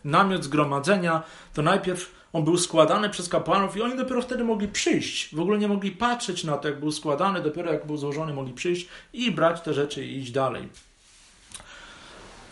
[0.04, 1.22] namiot zgromadzenia,
[1.54, 5.34] to najpierw on był składany przez kapłanów i oni dopiero wtedy mogli przyjść.
[5.34, 8.52] W ogóle nie mogli patrzeć na to, jak był składany, dopiero jak był złożony, mogli
[8.52, 10.68] przyjść i brać te rzeczy i iść dalej.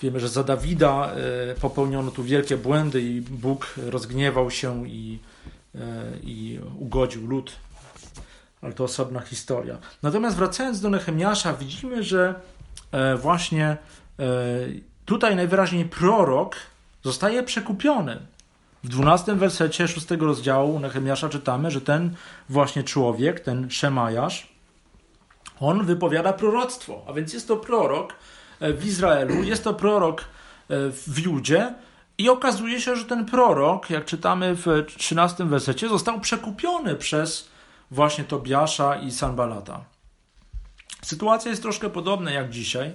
[0.03, 5.19] Wiemy, że za Dawida e, popełniono tu wielkie błędy i Bóg rozgniewał się i,
[5.75, 5.79] e,
[6.23, 7.53] i ugodził lud.
[8.63, 9.79] Ale to osobna historia.
[10.03, 12.35] Natomiast wracając do Nehemiasza, widzimy, że
[12.93, 13.77] e, właśnie
[15.05, 16.57] tutaj najwyraźniej prorok
[17.05, 18.21] zostaje przekupiony.
[18.85, 22.15] W 12 wersecie 6 rozdziału Nehemiasza czytamy, że ten
[22.49, 24.53] właśnie człowiek, ten Szemajasz,
[25.61, 28.15] on wypowiada proroctwo, a więc jest to prorok
[28.61, 30.25] e, w Izraelu, jest to prorok e,
[30.91, 31.75] w Judzie
[32.19, 34.67] i okazuje się, że ten prorok, jak czytamy w
[34.97, 37.49] 13 wersecie, został przekupiony przez
[37.91, 39.85] właśnie Tobiasza i Sanbalata.
[41.03, 42.93] Sytuacja jest troszkę podobna jak dzisiaj.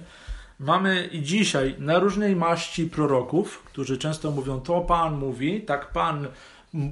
[0.60, 6.26] Mamy i dzisiaj na różnej maści proroków, którzy często mówią, to Pan mówi, tak Pan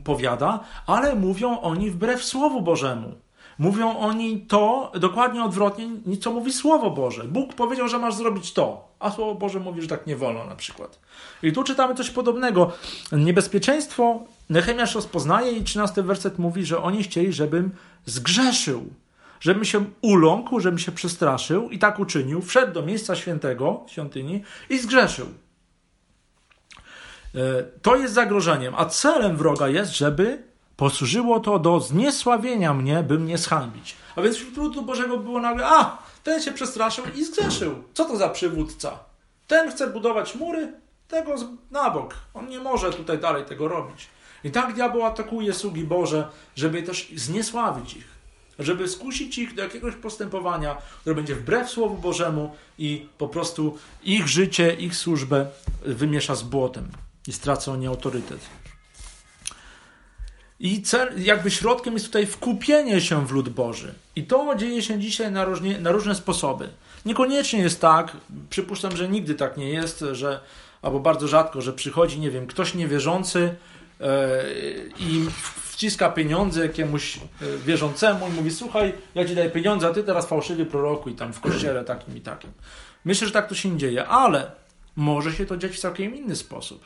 [0.05, 3.15] powiada, ale mówią oni wbrew Słowu Bożemu.
[3.59, 5.87] Mówią oni to dokładnie odwrotnie,
[6.21, 7.25] co mówi Słowo Boże.
[7.25, 10.57] Bóg powiedział, że masz zrobić to, a Słowo Boże mówi, że tak nie wolno na
[10.57, 10.99] przykład.
[11.43, 12.73] I tu czytamy coś podobnego.
[13.13, 17.71] Niebezpieczeństwo Nehemiasz rozpoznaje i 13 werset mówi, że oni chcieli, żebym
[18.07, 18.87] zgrzeszył
[19.45, 24.79] żebym się uląkł, żebym się przestraszył i tak uczynił, wszedł do miejsca świętego, świątyni i
[24.79, 25.27] zgrzeszył.
[27.35, 30.43] E, to jest zagrożeniem, a celem wroga jest, żeby
[30.77, 33.97] posłużyło to do zniesławienia mnie, by mnie zhańbić.
[34.17, 37.85] A więc wśród ludu Bożego było nagle, a, ten się przestraszył i zgrzeszył.
[37.95, 38.99] Co to za przywódca?
[39.47, 40.73] Ten chce budować mury,
[41.09, 41.35] tego
[41.71, 42.15] na bok.
[42.35, 44.09] On nie może tutaj dalej tego robić.
[44.45, 48.14] I tak diabeł atakuje sługi Boże, żeby też zniesławić ich
[48.59, 54.29] żeby skusić ich do jakiegoś postępowania, które będzie wbrew Słowu Bożemu i po prostu ich
[54.29, 55.47] życie, ich służbę
[55.83, 56.89] wymiesza z błotem
[57.29, 58.41] i stracą oni autorytet.
[60.61, 63.95] I cel, jakby środkiem jest tutaj wkupienie się w lud Boży.
[64.17, 66.69] I to dzieje się dzisiaj na, różnie, na różne sposoby.
[67.07, 68.17] Niekoniecznie jest tak,
[68.51, 70.41] przypuszczam, że nigdy tak nie jest, że,
[70.83, 73.55] albo bardzo rzadko, że przychodzi, nie wiem, ktoś niewierzący
[74.99, 75.27] i
[75.75, 77.21] wciska pieniądze jakiemuś e,
[77.67, 81.41] wierzącemu i mówi, słuchaj, ja ci daję pieniądze, a ty teraz fałszywie prorokuj tam w
[81.41, 82.51] kościele takim i takim.
[83.05, 84.51] Myślę, że tak to się nie dzieje, ale
[84.97, 86.85] może się to dziać w całkiem inny sposób.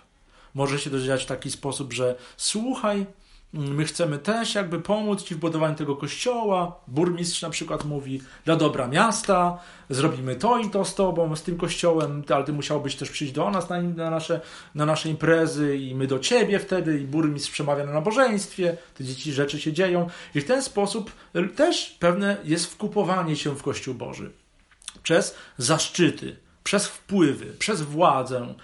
[0.55, 3.07] Może się to dziać w taki sposób, że słuchaj,
[3.53, 6.81] My chcemy też jakby pomóc Ci w budowaniu tego kościoła.
[6.89, 9.59] Burmistrz na przykład mówi, dla dobra miasta,
[9.91, 13.51] zrobimy to i to z Tobą, z tym kościołem, ale Ty musiałbyś też przyjść do
[13.51, 14.41] nas na, na, nasze,
[14.75, 19.33] na nasze imprezy i my do Ciebie wtedy i burmistrz przemawia na nabożeństwie, te dzieci
[19.33, 21.13] rzeczy się dzieją i w ten sposób
[21.57, 24.31] też pewne jest wkupowanie się w Kościół Boży.
[25.03, 28.55] Przez zaszczyty, przez wpływy, przez władzę,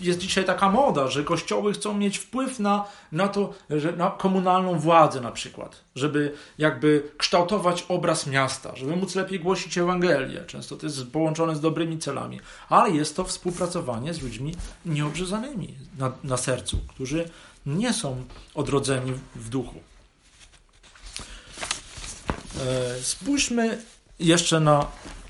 [0.00, 4.78] jest dzisiaj taka moda, że kościoły chcą mieć wpływ na, na to, że na komunalną
[4.78, 10.44] władzę na przykład, żeby jakby kształtować obraz miasta, żeby móc lepiej głosić Ewangelię.
[10.46, 14.54] Często to jest połączone z dobrymi celami, ale jest to współpracowanie z ludźmi
[14.86, 17.30] nieobrzezanymi na, na sercu, którzy
[17.66, 19.80] nie są odrodzeni w duchu.
[22.60, 23.78] E, spójrzmy
[24.18, 24.86] jeszcze na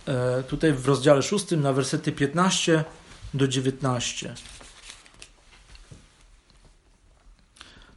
[0.07, 2.85] e, tutaj w rozdziale 6 na wersety 15
[3.35, 4.35] do 19.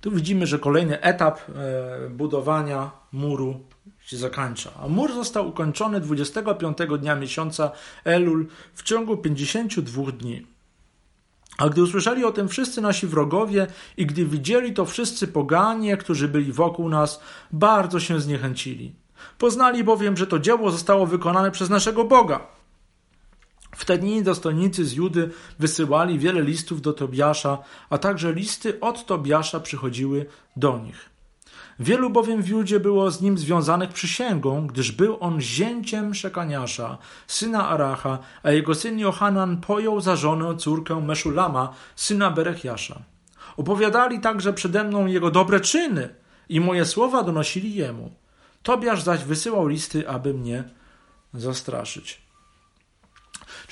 [0.01, 3.59] Tu widzimy, że kolejny etap e, budowania muru
[3.99, 4.71] się zakończa.
[4.83, 7.71] A mur został ukończony 25 dnia miesiąca
[8.03, 10.47] Elul w ciągu 52 dni.
[11.57, 13.67] A gdy usłyszeli o tym wszyscy nasi wrogowie
[13.97, 18.95] i gdy widzieli to wszyscy poganie, którzy byli wokół nas, bardzo się zniechęcili.
[19.37, 22.47] Poznali bowiem, że to dzieło zostało wykonane przez naszego Boga.
[23.75, 25.29] W te dni dostojnicy z Judy
[25.59, 27.57] wysyłali wiele listów do Tobiasza,
[27.89, 31.09] a także listy od Tobiasza przychodziły do nich.
[31.79, 37.69] Wielu bowiem w Judzie było z nim związanych przysięgą, gdyż był on zięciem Szekaniasza, syna
[37.69, 43.01] Aracha, a jego syn Johanan pojął za żonę córkę Meszulama, syna Berechiasza.
[43.57, 46.09] Opowiadali także przede mną jego dobre czyny
[46.49, 48.11] i moje słowa donosili jemu.
[48.63, 50.63] Tobiasz zaś wysyłał listy, aby mnie
[51.33, 52.21] zastraszyć.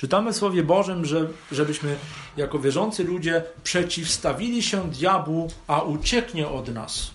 [0.00, 1.96] Czytamy w Słowie Bożym, że, żebyśmy
[2.36, 7.10] jako wierzący ludzie przeciwstawili się diabłu, a ucieknie od nas.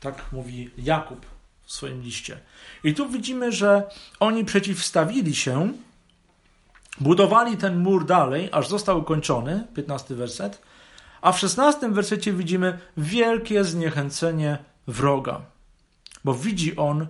[0.00, 1.26] Tak mówi Jakub
[1.62, 2.40] w swoim liście.
[2.84, 3.82] I tu widzimy, że
[4.20, 5.72] oni przeciwstawili się,
[7.00, 10.62] budowali ten mur dalej, aż został ukończony, 15 werset,
[11.20, 15.40] a w 16 wersecie widzimy wielkie zniechęcenie wroga,
[16.24, 17.06] bo widzi on,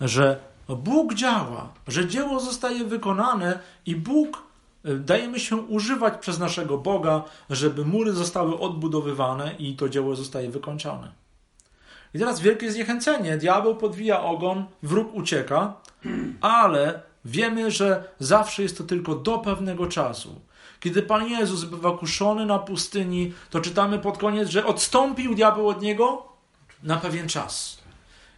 [0.00, 4.49] że Bóg działa, że dzieło zostaje wykonane i Bóg
[4.84, 11.12] dajemy się używać przez naszego Boga, żeby mury zostały odbudowywane i to dzieło zostaje wykończone.
[12.14, 13.36] I teraz wielkie zniechęcenie.
[13.36, 15.74] Diabeł podwija ogon, wróg ucieka,
[16.40, 20.40] ale wiemy, że zawsze jest to tylko do pewnego czasu.
[20.80, 25.82] Kiedy Pan Jezus bywa kuszony na pustyni, to czytamy pod koniec, że odstąpił diabeł od
[25.82, 26.22] niego
[26.82, 27.79] na pewien czas.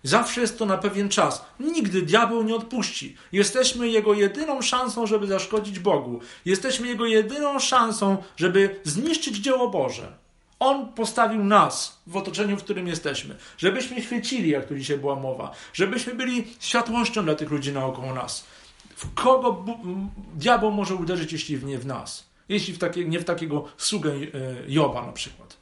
[0.03, 1.45] Zawsze jest to na pewien czas.
[1.61, 3.17] Nigdy diabeł nie odpuści.
[3.33, 6.21] Jesteśmy jego jedyną szansą, żeby zaszkodzić Bogu.
[6.45, 10.13] Jesteśmy jego jedyną szansą, żeby zniszczyć dzieło Boże.
[10.59, 15.53] On postawił nas w otoczeniu, w którym jesteśmy, żebyśmy świecili, jak tu dzisiaj była mowa,
[15.73, 18.45] żebyśmy byli światłością dla tych ludzi naokoło nas.
[18.97, 19.65] W kogo
[20.35, 22.25] diabeł może uderzyć, jeśli nie w nas?
[22.49, 24.19] Jeśli w takie, nie w takiego sługę e,
[24.69, 25.62] Joba na przykład.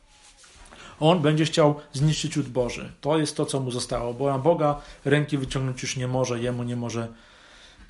[1.00, 2.92] On będzie chciał zniszczyć lud Boży.
[3.00, 6.76] To jest to, co mu zostało, bo Boga ręki wyciągnąć już nie może, jemu nie
[6.76, 7.08] może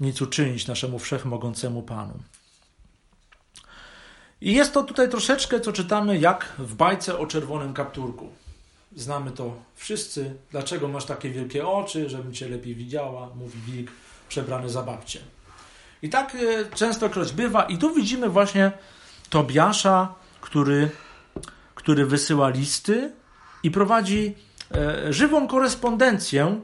[0.01, 2.15] nic uczynić, naszemu wszechmogącemu Panu.
[4.41, 8.29] I jest to tutaj troszeczkę, co czytamy, jak w bajce o czerwonym kapturku.
[8.97, 10.35] Znamy to wszyscy.
[10.51, 13.91] Dlaczego masz takie wielkie oczy, żebym cię lepiej widziała, mówi wilk
[14.29, 15.21] przebrany za babcię.
[16.03, 17.63] I tak e, częstokroć bywa.
[17.63, 18.73] I tu widzimy właśnie
[19.31, 20.91] Tobiasza, który,
[21.81, 23.13] który wysyła listy
[23.63, 24.35] i prowadzi
[24.75, 26.61] e, żywą korespondencję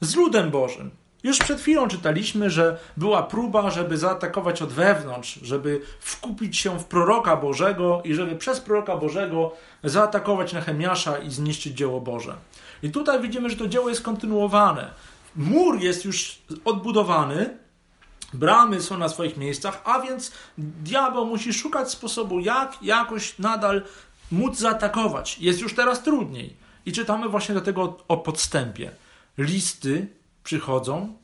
[0.00, 0.90] z ludem Bożym.
[1.22, 6.84] Już przed chwilą czytaliśmy, że była próba, żeby zaatakować od wewnątrz, żeby wkupić się w
[6.84, 9.52] proroka Bożego i żeby przez proroka Bożego
[9.84, 12.34] zaatakować Nehemiasza i zniszczyć dzieło Boże.
[12.82, 14.90] I tutaj widzimy, że to dzieło jest kontynuowane.
[15.36, 17.56] Mur jest już odbudowany,
[18.34, 23.82] bramy są na swoich miejscach, a więc diabeł musi szukać sposobu, jak jakoś nadal
[24.32, 25.38] móc zaatakować.
[25.38, 26.56] Jest już teraz trudniej.
[26.86, 28.90] I czytamy właśnie do tego o podstępie.
[29.38, 30.06] Listy
[30.44, 31.16] przychodzą,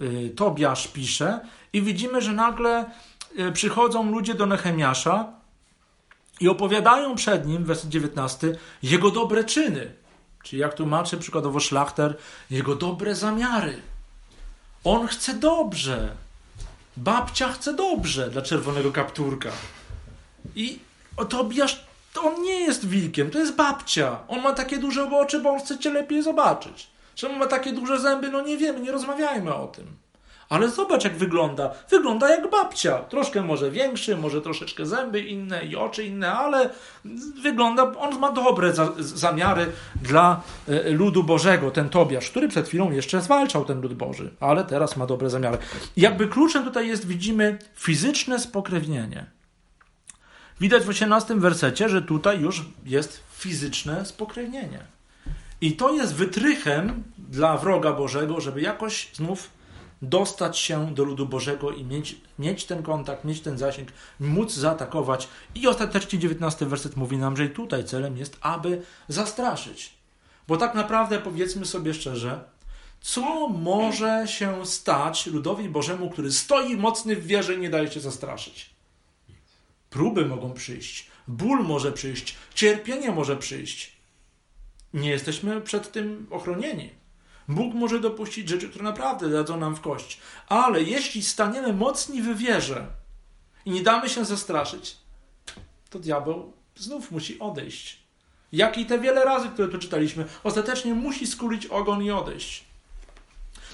[0.00, 1.40] y, Tobiasz pisze
[1.72, 2.90] i widzimy, że nagle
[3.38, 5.32] y, przychodzą ludzie do Nehemiasza
[6.40, 9.94] i opowiadają przed nim, werset 19, jego dobre czyny.
[10.42, 12.16] Czyli jak tłumaczy przykładowo Szlachter,
[12.50, 13.82] jego dobre zamiary.
[14.84, 16.16] On chce dobrze.
[16.96, 19.50] Babcia chce dobrze dla czerwonego kapturka.
[20.56, 20.78] I
[21.28, 24.18] Tobiasz, to on nie jest wilkiem, to jest babcia.
[24.28, 26.90] On ma takie duże oczy, bo on chce cię lepiej zobaczyć.
[27.14, 28.28] Czemu ma takie duże zęby?
[28.28, 29.86] No nie wiemy, nie rozmawiajmy o tym.
[30.48, 31.70] Ale zobacz, jak wygląda.
[31.90, 32.98] Wygląda jak babcia.
[32.98, 36.70] Troszkę może większy, może troszeczkę zęby inne i oczy inne, ale
[37.42, 39.72] wygląda, on ma dobre za, zamiary
[40.02, 44.64] dla e, ludu Bożego, ten Tobiasz, który przed chwilą jeszcze zwalczał ten lud Boży, ale
[44.64, 45.58] teraz ma dobre zamiary.
[45.96, 49.26] Jakby kluczem tutaj jest, widzimy, fizyczne spokrewnienie.
[50.62, 54.78] Widać w 18 wersecie, że tutaj już jest fizyczne spokrewnienie.
[55.60, 59.50] I to jest wytrychem dla wroga Bożego, żeby jakoś znów
[60.02, 63.88] dostać się do ludu Bożego i mieć, mieć ten kontakt, mieć ten zasięg,
[64.20, 65.28] móc zaatakować.
[65.54, 69.94] I ostatecznie 19 werset mówi nam, że tutaj celem jest, aby zastraszyć.
[70.48, 72.44] Bo tak naprawdę, powiedzmy sobie szczerze,
[73.00, 78.00] co może się stać ludowi Bożemu, który stoi mocny w wierze i nie daje się
[78.00, 78.71] zastraszyć?
[79.92, 84.02] Próby mogą przyjść, ból może przyjść, cierpienie może przyjść
[84.94, 86.90] nie jesteśmy przed tym ochronieni.
[87.48, 90.20] Bóg może dopuścić rzeczy, które naprawdę dadzą nam w kość.
[90.48, 92.86] Ale jeśli staniemy mocni w wierze
[93.64, 94.96] i nie damy się zastraszyć,
[95.90, 98.02] to diabeł znów musi odejść.
[98.52, 102.64] Jak i te wiele razy, które tu czytaliśmy, ostatecznie musi skulić ogon i odejść.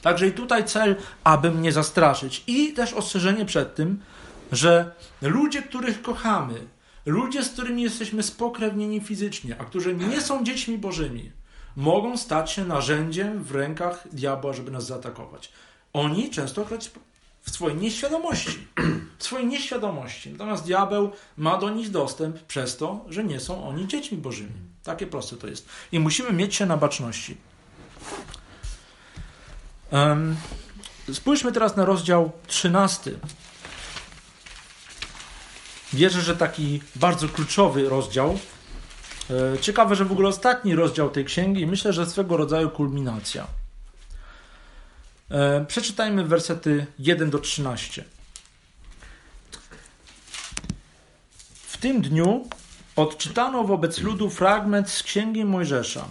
[0.03, 2.45] Także i tutaj cel, aby mnie zastraszyć.
[2.47, 4.03] I też ostrzeżenie przed tym,
[4.53, 6.67] że ludzie, których kochamy,
[7.09, 11.33] Ludzie, z którymi jesteśmy spokrewnieni fizycznie, a którzy nie są dziećmi bożymi,
[11.77, 15.53] mogą stać się narzędziem w rękach diabła, żeby nas zaatakować.
[15.93, 16.67] Oni często
[17.43, 18.67] w swojej nieświadomości.
[19.19, 20.31] W swojej nieświadomości.
[20.31, 24.53] Natomiast diabeł ma do nich dostęp przez to, że nie są oni dziećmi bożymi.
[24.85, 25.69] Takie proste to jest.
[25.93, 27.37] I musimy mieć się na baczności.
[31.13, 33.11] Spójrzmy teraz na rozdział 13
[35.93, 38.39] Wierzę, że taki bardzo kluczowy rozdział.
[39.31, 43.47] E, ciekawe, że w ogóle ostatni rozdział tej księgi, myślę, że swego rodzaju kulminacja.
[45.31, 48.05] E, przeczytajmy wersety 1 do 13.
[51.63, 52.49] W tym dniu
[52.97, 56.09] odczytano wobec ludu fragment z księgi Mojżesza.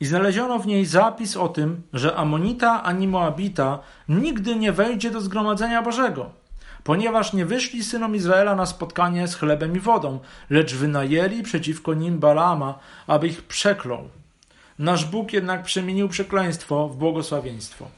[0.00, 3.78] I znaleziono w niej zapis o tym, że Amonita ani Moabita
[4.08, 6.39] nigdy nie wejdzie do zgromadzenia Bożego,
[6.84, 10.20] ponieważ nie wyszli synom Izraela na spotkanie z chlebem i wodą,
[10.50, 14.08] lecz wynajęli przeciwko nim Balama, aby ich przeklął.
[14.78, 17.88] Nasz Bóg jednak przemienił przekleństwo w błogosławieństwo.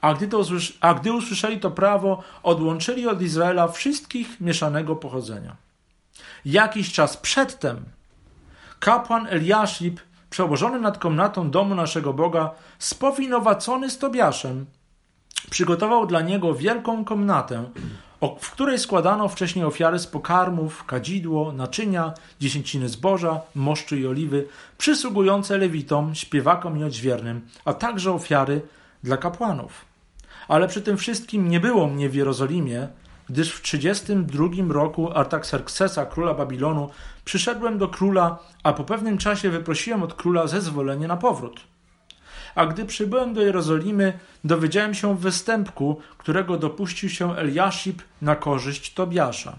[0.00, 0.44] A gdy, to,
[0.80, 5.56] a gdy usłyszeli to prawo, odłączyli od Izraela wszystkich mieszanego pochodzenia.
[6.44, 7.84] Jakiś czas przedtem
[8.80, 10.00] kapłan Eliaszib,
[10.30, 14.66] przełożony nad komnatą domu naszego Boga, spowinowacony z Tobiaszem,
[15.50, 17.64] przygotował dla niego wielką komnatę,
[18.40, 24.46] w której składano wcześniej ofiary z pokarmów, kadzidło, naczynia, dziesięciny zboża, moszczy i oliwy,
[24.78, 28.62] przysługujące lewitom, śpiewakom i odźwiernym, a także ofiary
[29.02, 29.84] dla kapłanów.
[30.48, 32.88] Ale przy tym wszystkim nie było mnie w Jerozolimie,
[33.28, 36.90] gdyż w 32 roku Artaxerxesa, króla Babilonu,
[37.24, 41.73] przyszedłem do króla, a po pewnym czasie wyprosiłem od króla zezwolenie na powrót.
[42.54, 49.58] A gdy przybyłem do Jerozolimy, dowiedziałem się występku, którego dopuścił się Eliaszib na korzyść Tobiasza.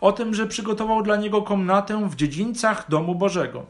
[0.00, 3.66] O tym, że przygotował dla niego komnatę w dziedzińcach domu Bożego.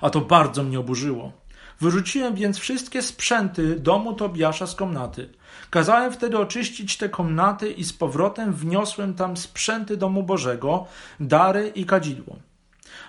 [0.00, 1.32] A to bardzo mnie oburzyło.
[1.80, 5.28] Wyrzuciłem więc wszystkie sprzęty domu Tobiasza z komnaty.
[5.70, 10.86] Kazałem wtedy oczyścić te komnaty i z powrotem wniosłem tam sprzęty domu Bożego,
[11.20, 12.36] dary i kadzidło.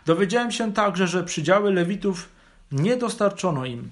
[0.05, 2.29] Dowiedziałem się także, że przydziały Lewitów
[2.71, 3.89] nie dostarczono im,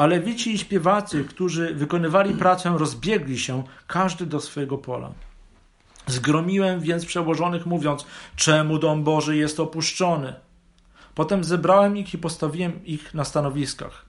[0.00, 5.12] a Lewici i śpiewacy, którzy wykonywali pracę, rozbiegli się, każdy do swojego pola.
[6.06, 10.34] Zgromiłem więc przełożonych, mówiąc: Czemu dom Boży jest opuszczony?
[11.14, 14.04] Potem zebrałem ich i postawiłem ich na stanowiskach.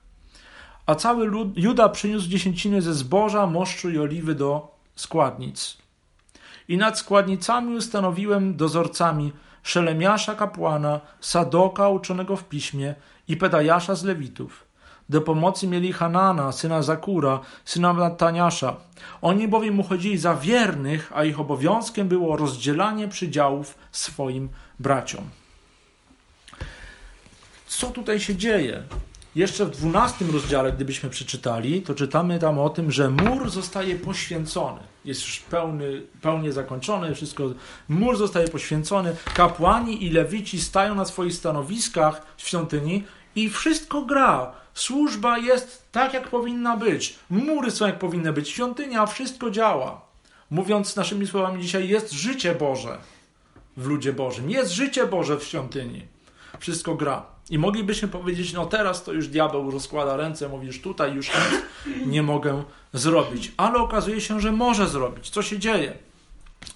[0.85, 5.77] A cały lud, Juda przyniósł dziesięciny ze zboża, moszczu i oliwy do składnic.
[6.67, 9.31] I nad składnicami ustanowiłem dozorcami
[9.63, 12.95] Szelemiasza kapłana, Sadoka uczonego w piśmie
[13.27, 14.70] i Pedajasza z Lewitów.
[15.11, 18.75] Do pomocy mieli Hanana, syna Zakura, syna Nataniasza.
[19.21, 24.49] Oni bowiem uchodzili za wiernych, a ich obowiązkiem było rozdzielanie przydziałów swoim
[24.79, 25.23] braciom.
[27.67, 28.83] Co tutaj się dzieje?
[29.35, 34.79] Jeszcze w dwunastym rozdziale, gdybyśmy przeczytali, to czytamy tam o tym, że mur zostaje poświęcony.
[35.05, 37.43] Jest już pełny, pełnie zakończony, wszystko.
[37.89, 39.15] Mur zostaje poświęcony.
[39.33, 43.03] Kapłani i lewici stają na swoich stanowiskach w świątyni
[43.35, 44.53] i wszystko gra.
[44.73, 47.15] Służba jest tak, jak powinna być.
[47.29, 48.49] Mury są, jak powinny być.
[48.49, 50.01] Świątynia, wszystko działa.
[50.49, 52.97] Mówiąc naszymi słowami dzisiaj, jest życie Boże
[53.77, 54.49] w ludzie Bożym.
[54.49, 56.01] Jest życie Boże w świątyni.
[56.59, 57.25] Wszystko gra.
[57.49, 62.23] I moglibyśmy powiedzieć, no teraz to już diabeł rozkłada ręce, mówisz tutaj już nic nie
[62.23, 62.63] mogę
[62.93, 63.51] zrobić.
[63.57, 65.29] Ale okazuje się, że może zrobić.
[65.29, 65.97] Co się dzieje?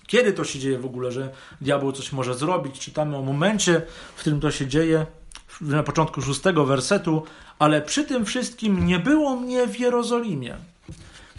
[0.08, 1.30] Kiedy to się dzieje w ogóle, że
[1.62, 2.80] diabeł coś może zrobić?
[2.80, 3.82] Czytamy o momencie,
[4.16, 5.06] w którym to się dzieje,
[5.62, 7.24] na początku szóstego wersetu,
[7.60, 10.58] ale przy tym wszystkim nie było mnie w Jerozolimie.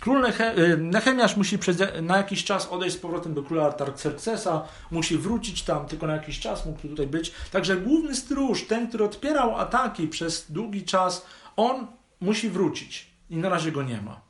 [0.01, 1.59] Król y, Nehemiasz musi
[2.03, 6.41] na jakiś czas odejść z powrotem do króla Artaxerxesa, musi wrócić tam, tylko na jakiś
[6.41, 7.33] czas mógł tutaj być.
[7.51, 11.87] Także główny stróż, ten, który odpierał ataki przez długi czas, on
[12.21, 14.21] musi wrócić i na razie go nie ma.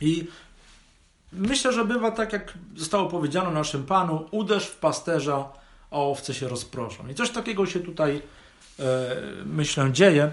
[0.00, 0.26] I
[1.32, 5.48] myślę, że bywa tak, jak zostało powiedziane naszym Panu, uderz w pasterza,
[5.90, 7.08] a owce się rozproszą.
[7.08, 8.22] I coś takiego się tutaj,
[9.44, 10.30] myślę, dzieje.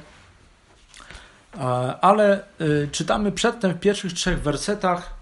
[2.01, 5.13] Ale y, czytamy przedtem w pierwszych trzech wersetach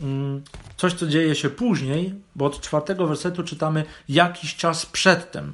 [0.00, 0.42] mm,
[0.76, 5.52] coś, co dzieje się później, bo od czwartego wersetu czytamy jakiś czas przedtem.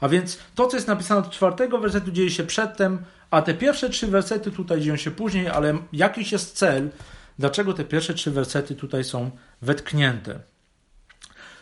[0.00, 3.90] A więc to, co jest napisane od czwartego wersetu, dzieje się przedtem, a te pierwsze
[3.90, 6.90] trzy wersety tutaj dzieją się później, ale jakiś jest cel,
[7.38, 9.30] dlaczego te pierwsze trzy wersety tutaj są
[9.62, 10.40] wetknięte.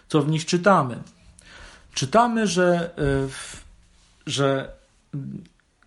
[0.08, 1.02] Co w nich czytamy?
[1.94, 3.59] Czytamy, że, y,
[4.30, 4.72] że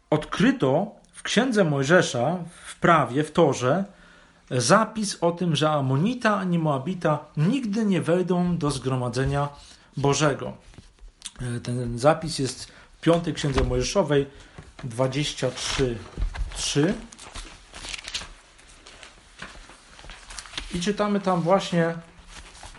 [0.10, 3.86] odkryto w księdze Mojżesza, w prawie, w Torze,
[4.52, 9.50] zapis o tym, że Amonita ani Moabita nigdy nie wejdą do zgromadzenia
[9.98, 10.54] Bożego.
[11.42, 14.28] E, ten zapis jest w piątej księdze Mojżeszowej
[14.84, 16.94] 23:3.
[20.76, 21.96] I czytamy tam właśnie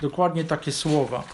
[0.01, 1.25] dokładnie takie słowa.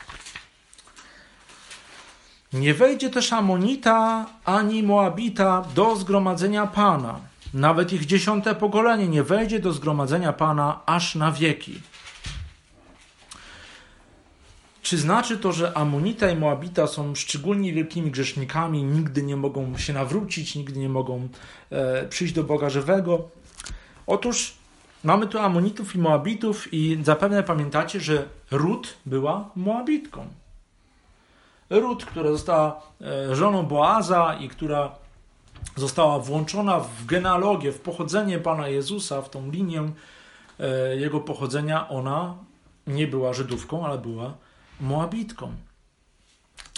[2.52, 7.20] Nie wejdzie też Amonita ani Moabita do zgromadzenia Pana.
[7.54, 11.80] Nawet ich dziesiąte pokolenie nie wejdzie do zgromadzenia Pana aż na wieki.
[14.82, 19.92] Czy znaczy to, że Amonita i Moabita są szczególnie wielkimi grzesznikami, nigdy nie mogą się
[19.92, 21.28] nawrócić, nigdy nie mogą
[21.70, 23.28] e, przyjść do Boga żywego?
[24.06, 24.54] Otóż
[25.04, 30.39] mamy tu Amonitów i Moabitów i zapewne pamiętacie, że Rut była Moabitką.
[31.70, 34.94] Rut, która została e, żoną Boaza i która
[35.76, 39.90] została włączona w genealogię, w pochodzenie Pana Jezusa, w tą linię
[40.60, 42.34] e, jego pochodzenia, ona
[42.86, 44.34] nie była Żydówką, ale była
[44.80, 45.52] Moabitką.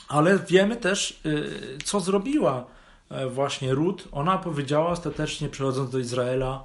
[0.09, 1.29] Ale wiemy też, e,
[1.85, 2.65] co zrobiła
[3.31, 4.09] właśnie Rut.
[4.13, 6.65] Ona powiedziała ostatecznie, przychodząc do Izraela,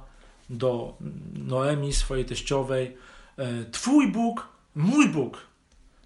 [0.50, 0.94] do
[1.34, 2.96] Noemi, swojej teściowej,
[3.72, 5.38] Twój Bóg, mój Bóg.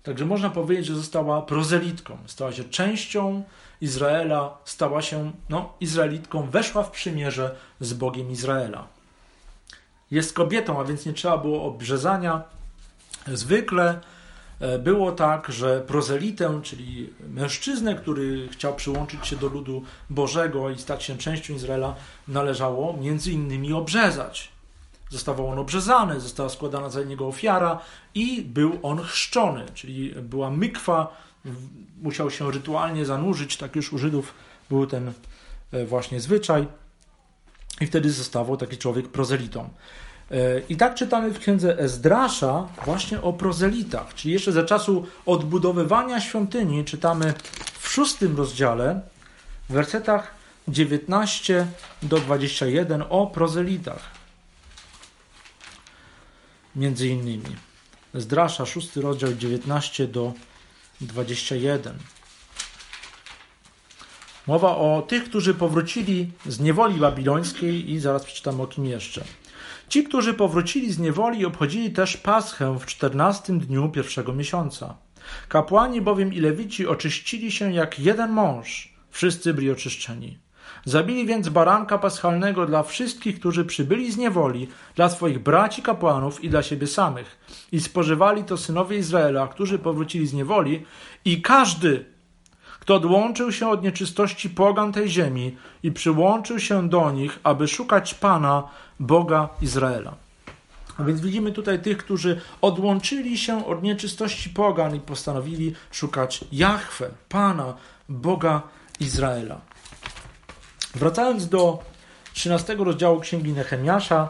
[0.02, 3.42] Także można powiedzieć, że została prozelitką, stała się częścią
[3.80, 8.86] Izraela, stała się no, Izraelitką, weszła w przymierze z Bogiem Izraela.
[10.10, 12.42] Jest kobietą, a więc nie trzeba było obrzezania.
[13.26, 14.00] Zwykle
[14.60, 20.78] e, było tak, że prozelitę, czyli mężczyznę, który chciał przyłączyć się do ludu Bożego i
[20.78, 21.94] stać się częścią Izraela,
[22.28, 24.51] należało między innymi obrzezać.
[25.12, 27.78] Zostawał on obrzezany, została składana za niego ofiara
[28.14, 31.16] i był on chrzczony, czyli była mykwa,
[32.02, 34.34] musiał się rytualnie zanurzyć, tak już u Żydów
[34.70, 35.12] był ten
[35.72, 36.66] e, właśnie zwyczaj.
[37.80, 39.68] I wtedy zostawał taki człowiek prozelitą.
[40.30, 46.20] E, I tak czytamy w księdze Ezdrasza właśnie o prozelitach, czyli jeszcze za czasu odbudowywania
[46.20, 47.34] świątyni czytamy
[47.78, 49.00] w szóstym rozdziale,
[49.68, 50.34] w wersetach
[50.68, 51.66] 19
[52.02, 54.21] do 21 o prozelitach
[56.76, 57.56] między innymi.
[58.14, 60.32] Zdrasza, szósty rozdział, 19 do
[61.00, 61.98] 21.
[64.46, 69.24] Mowa o tych, którzy powrócili z niewoli babilońskiej i zaraz przeczytamy o kim jeszcze.
[69.88, 74.96] Ci, którzy powrócili z niewoli, obchodzili też Paschę w czternastym dniu pierwszego miesiąca.
[75.48, 80.41] Kapłani bowiem i lewici oczyścili się jak jeden mąż, wszyscy byli oczyszczeni.
[80.84, 86.50] Zabili więc baranka paschalnego dla wszystkich, którzy przybyli z niewoli, dla swoich braci kapłanów i
[86.50, 87.38] dla siebie samych.
[87.72, 90.84] I spożywali to synowie Izraela, którzy powrócili z niewoli,
[91.24, 92.04] i każdy,
[92.80, 98.14] kto odłączył się od nieczystości pogan tej ziemi i przyłączył się do nich, aby szukać
[98.14, 98.62] Pana,
[99.00, 100.14] Boga Izraela.
[100.98, 107.10] A więc widzimy tutaj tych, którzy odłączyli się od nieczystości pogan i postanowili szukać Jahwe,
[107.28, 107.74] Pana,
[108.08, 108.62] Boga
[109.00, 109.60] Izraela.
[110.94, 111.78] Wracając do
[112.34, 114.28] 13 rozdziału Księgi Nehemiasza,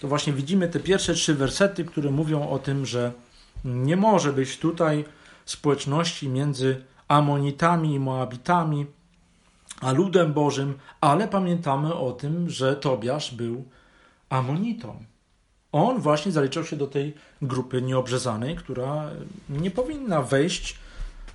[0.00, 3.12] to właśnie widzimy te pierwsze trzy wersety, które mówią o tym, że
[3.64, 5.04] nie może być tutaj
[5.44, 8.86] społeczności między Amonitami i Moabitami,
[9.80, 13.64] a ludem Bożym, ale pamiętamy o tym, że Tobiasz był
[14.28, 15.04] Amonitą.
[15.72, 19.10] On właśnie zaliczał się do tej grupy nieobrzezanej, która
[19.48, 20.78] nie powinna wejść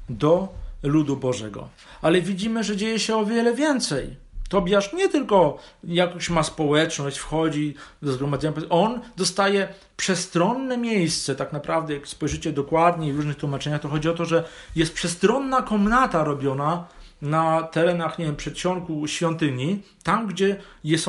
[0.10, 0.48] do
[0.84, 1.70] ludu Bożego.
[2.02, 4.25] Ale widzimy, że dzieje się o wiele więcej.
[4.50, 9.68] Tobiasz nie tylko jakoś ma społeczność, wchodzi do zgromadzenia, on dostaje
[9.98, 14.44] przestronne miejsce, tak naprawdę, jak spojrzycie dokładniej w różnych tłumaczeniach, to chodzi o to, że
[14.76, 16.88] jest przestronna komnata robiona
[17.22, 21.06] na terenach, nie wiem, przedsionku świątyni, tam, gdzie jest,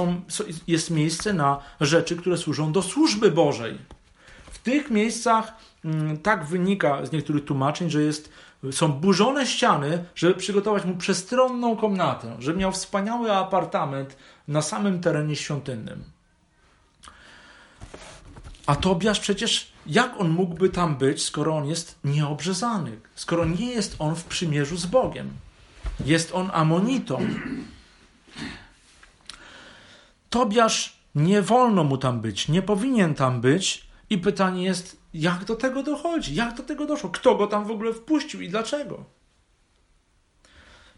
[0.66, 3.78] jest miejsce na rzeczy, które służą do służby Bożej.
[4.53, 5.53] W tych miejscach
[5.84, 8.32] mm, tak wynika z niektórych tłumaczeń, że jest
[8.72, 14.16] są burzone ściany, żeby przygotować mu przestronną komnatę, żeby miał wspaniały apartament
[14.48, 16.04] na samym terenie świątynnym.
[18.66, 23.96] A Tobiasz przecież, jak on mógłby tam być, skoro on jest nieobrzezany, skoro nie jest
[23.98, 25.30] on w przymierzu z Bogiem?
[26.04, 27.26] Jest on amonitą.
[30.30, 35.57] Tobiasz nie wolno mu tam być, nie powinien tam być, i pytanie jest, jak do
[35.57, 36.34] tego dochodzi?
[36.34, 37.11] Jak do tego doszło?
[37.11, 39.04] Kto go tam w ogóle wpuścił i dlaczego?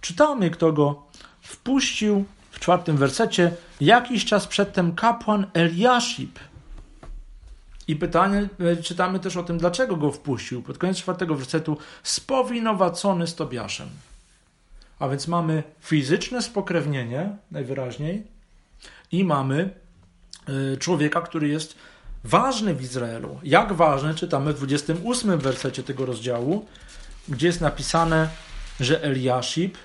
[0.00, 1.06] Czytamy, kto go
[1.40, 3.52] wpuścił w czwartym wersecie.
[3.80, 6.38] Jakiś czas przedtem kapłan Eliaszib.
[7.88, 10.62] I pytanie, e, czytamy też o tym, dlaczego go wpuścił.
[10.62, 13.88] Pod koniec czwartego wersetu spowinowacony z Tobiaszem.
[14.98, 18.26] A więc mamy fizyczne spokrewnienie, najwyraźniej,
[19.12, 19.70] i mamy
[20.48, 21.74] e, człowieka, który jest
[22.24, 23.40] ważny w Izraelu.
[23.42, 26.66] Jak ważny, czytamy w 28 wersecie tego rozdziału,
[27.28, 28.28] gdzie jest napisane,
[28.80, 29.78] że Eliaszib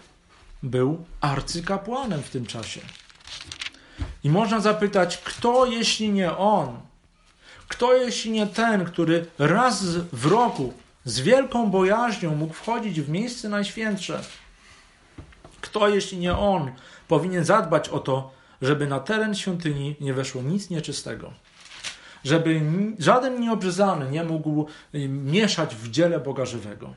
[0.64, 2.82] był arcykapłanem w tym czasie.
[4.24, 6.80] I można zapytać, kto jeśli nie on?
[7.68, 10.74] Kto jeśli nie ten, który raz w roku
[11.06, 14.24] z wielką bojaźnią mógł wchodzić w miejsce najświętsze?
[15.62, 16.72] Kto jeśli nie on
[17.08, 18.32] powinien zadbać o to,
[18.62, 21.34] żeby na teren świątyni nie weszło nic nieczystego?
[22.24, 22.62] Żeby
[23.00, 26.94] żaden nieobrzezany nie mógł y, mieszać w dziele Boga żywego.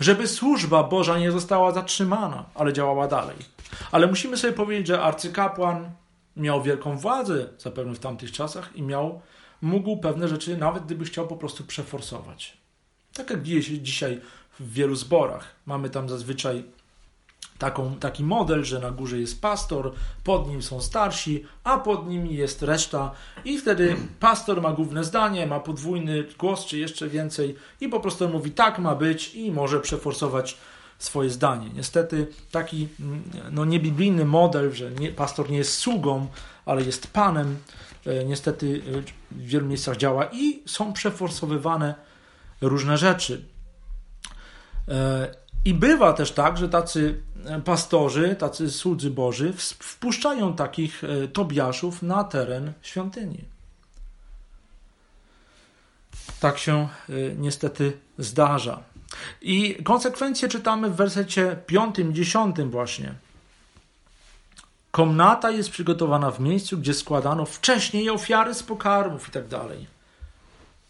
[0.00, 3.36] Żeby służba Boża nie została zatrzymana, ale działała dalej.
[3.92, 5.90] Ale musimy sobie powiedzieć, że arcykapłan
[6.36, 9.20] miał wielką władzę zapewne w tamtych czasach i miał,
[9.62, 12.56] mógł pewne rzeczy, nawet gdyby chciał po prostu przeforsować.
[13.14, 14.20] Tak jak dzieje się dzisiaj
[14.60, 15.54] w wielu zborach.
[15.66, 16.64] Mamy tam zazwyczaj
[17.58, 19.92] taką, taki model, że na górze jest pastor,
[20.24, 23.10] pod nim są starsi, a pod nimi jest reszta
[23.44, 28.28] i wtedy pastor ma główne zdanie, ma podwójny głos czy jeszcze więcej i po prostu
[28.28, 30.58] mówi tak ma być i może przeforsować
[30.98, 31.70] swoje zdanie.
[31.74, 36.28] Niestety taki mm, no, niebiblijny model, że nie, pastor nie jest sługą,
[36.66, 37.56] ale jest panem,
[38.06, 41.94] e, niestety e, w wielu miejscach działa i są przeforsowywane
[42.60, 43.44] różne rzeczy.
[45.64, 47.22] E, I bywa też tak, że tacy
[47.64, 51.02] pastorzy, tacy słudzy Boży wpuszczają takich
[51.32, 53.44] Tobiaszów na teren świątyni.
[56.40, 56.88] Tak się
[57.36, 58.82] niestety zdarza.
[59.42, 63.14] I konsekwencje czytamy w wersecie 5-10 właśnie.
[64.90, 69.86] Komnata jest przygotowana w miejscu, gdzie składano wcześniej ofiary z pokarmów i tak dalej.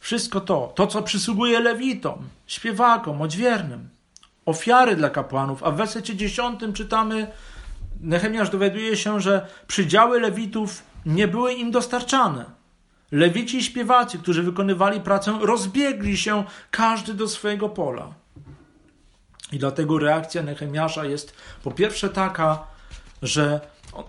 [0.01, 3.89] Wszystko to, to co przysługuje lewitom, śpiewakom, odźwiernym,
[4.49, 7.27] ofiary dla kapłanów, a w wersecie 10 czytamy,
[8.01, 12.45] Nehemiasz dowiaduje się, że przydziały lewitów nie były im dostarczane.
[13.13, 18.15] Lewici i śpiewacy, którzy wykonywali pracę, rozbiegli się każdy do swojego pola.
[19.53, 22.67] I dlatego reakcja Nehemiasza jest po pierwsze taka,
[23.23, 23.61] że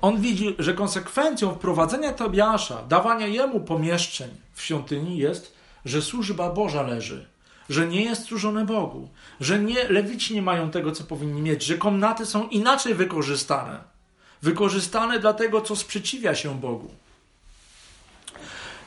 [0.02, 5.54] on widzi, że konsekwencją wprowadzenia Tobiasza, dawania jemu pomieszczeń w świątyni jest,
[5.86, 7.26] że służba Boża leży,
[7.70, 9.10] że nie jest służone Bogu,
[9.40, 13.80] że nie, lewici nie mają tego, co powinni mieć, że komnaty są inaczej wykorzystane.
[14.42, 16.92] Wykorzystane dla tego, co sprzeciwia się Bogu.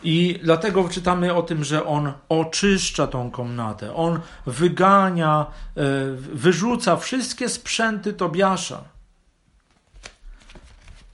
[0.05, 5.47] I dlatego czytamy o tym, że on oczyszcza tą komnatę, on wygania,
[5.77, 5.83] e,
[6.17, 8.85] wyrzuca wszystkie sprzęty Tobiasza.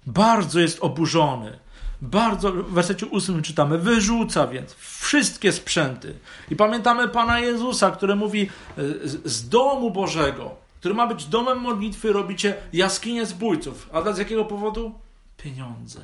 [0.07, 1.59] Bardzo jest oburzony.
[2.03, 6.15] Bardzo, w wersecie 8 czytamy, wyrzuca więc wszystkie sprzęty.
[6.51, 8.83] I pamiętamy Pana Jezusa, który mówi e,
[9.25, 13.91] z domu Bożego, który ma być domem modlitwy, robicie jaskinię zbójców.
[13.93, 14.95] A z jakiego powodu?
[15.39, 16.01] pieniądze.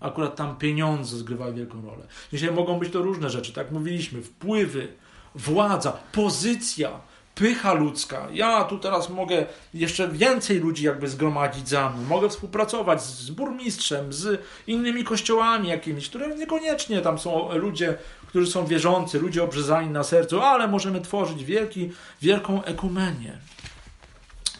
[0.00, 2.06] Akurat tam pieniądze zgrywają wielką rolę.
[2.32, 4.88] Dzisiaj mogą być to różne rzeczy, tak mówiliśmy, wpływy,
[5.34, 6.90] władza, pozycja,
[7.34, 8.28] pycha ludzka.
[8.32, 12.02] Ja tu teraz mogę jeszcze więcej ludzi jakby zgromadzić za mną.
[12.02, 18.66] Mogę współpracować z burmistrzem, z innymi kościołami jakimiś, które niekoniecznie tam są ludzie, którzy są
[18.66, 23.38] wierzący, ludzie obrzezani na sercu, ale możemy tworzyć wielki, wielką ekumenię.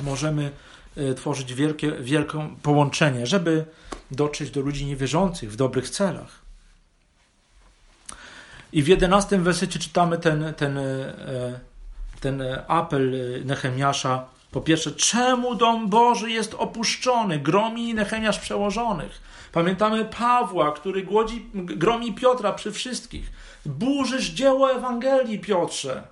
[0.00, 0.50] Możemy
[0.96, 3.64] e, tworzyć wielkie, wielkie połączenie, żeby
[4.10, 6.42] dotrzeć do ludzi niewierzących w dobrych celach.
[8.72, 11.60] I w jedenastym wersecie czytamy ten, ten, e,
[12.22, 13.14] ten apel
[13.44, 14.24] Nehemiasza.
[14.50, 17.38] Po pierwsze, czemu dom Boży jest opuszczony?
[17.38, 19.20] Gromi Nehemiasz przełożonych.
[19.52, 23.32] Pamiętamy Pawła, który głodzi, gromi Piotra przy wszystkich.
[23.66, 26.02] Burzysz dzieło Ewangelii, Piotrze.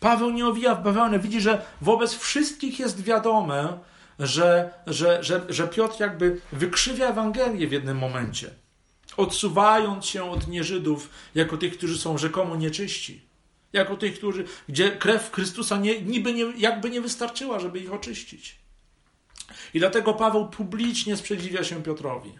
[0.00, 1.18] Paweł nie owija w bawełnę.
[1.18, 3.78] Widzi, że wobec wszystkich jest wiadome,
[4.18, 8.50] że, że, że, że Piotr jakby wykrzywia Ewangelię w jednym momencie,
[9.16, 13.27] odsuwając się od nieżydów jako tych, którzy są rzekomo nieczyści.
[13.72, 18.58] Jako tych, którzy, gdzie krew Chrystusa nie, niby nie, jakby nie wystarczyła, żeby ich oczyścić.
[19.74, 22.32] I dlatego Paweł publicznie sprzeciwia się Piotrowi.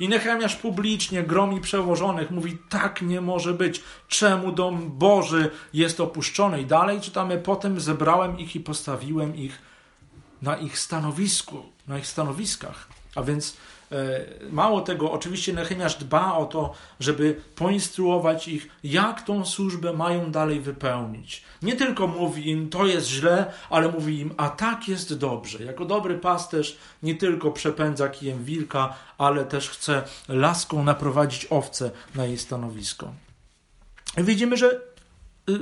[0.00, 3.82] I Nehemiasz publicznie gromi przełożonych, mówi: Tak nie może być.
[4.08, 6.60] Czemu dom Boży jest opuszczony?
[6.60, 9.58] I dalej czytamy: Potem zebrałem ich i postawiłem ich
[10.42, 12.88] na ich stanowisku, na ich stanowiskach.
[13.14, 13.56] A więc
[14.50, 20.60] mało tego, oczywiście Nehemiasz dba o to, żeby poinstruować ich, jak tą służbę mają dalej
[20.60, 21.42] wypełnić.
[21.62, 25.64] Nie tylko mówi im, to jest źle, ale mówi im, a tak jest dobrze.
[25.64, 32.26] Jako dobry pasterz nie tylko przepędza kijem wilka, ale też chce laską naprowadzić owce na
[32.26, 33.12] jej stanowisko.
[34.16, 34.91] Widzimy, że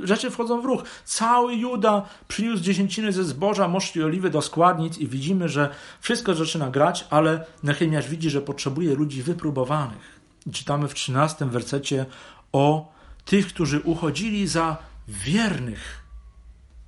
[0.03, 0.83] rzeczy wchodzą w ruch.
[1.05, 6.35] Cały Juda przyniósł dziesięciny ze zboża, mosztu i oliwy do składnic i widzimy, że wszystko
[6.35, 10.21] zaczyna grać, ale Nehemiasz widzi, że potrzebuje ludzi wypróbowanych.
[10.53, 12.07] Czytamy w 13 wersecie
[12.53, 12.93] o
[13.25, 14.77] tych, którzy uchodzili za
[15.09, 16.01] wiernych.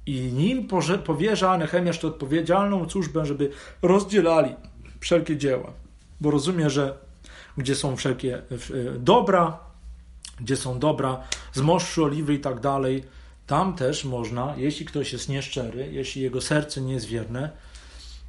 [0.06, 0.68] I nim
[1.04, 3.50] powierza Nehemiasz tę odpowiedzialną służbę, żeby
[3.82, 4.54] rozdzielali
[5.00, 5.72] wszelkie dzieła.
[6.20, 6.98] Bo rozumie, że
[7.56, 9.58] gdzie są wszelkie y, dobra,
[10.40, 11.20] gdzie są dobra
[11.52, 13.04] z moszczu, oliwy i tak dalej,
[13.46, 17.50] tam też można, jeśli ktoś jest nieszczery, jeśli jego serce nie jest wierne,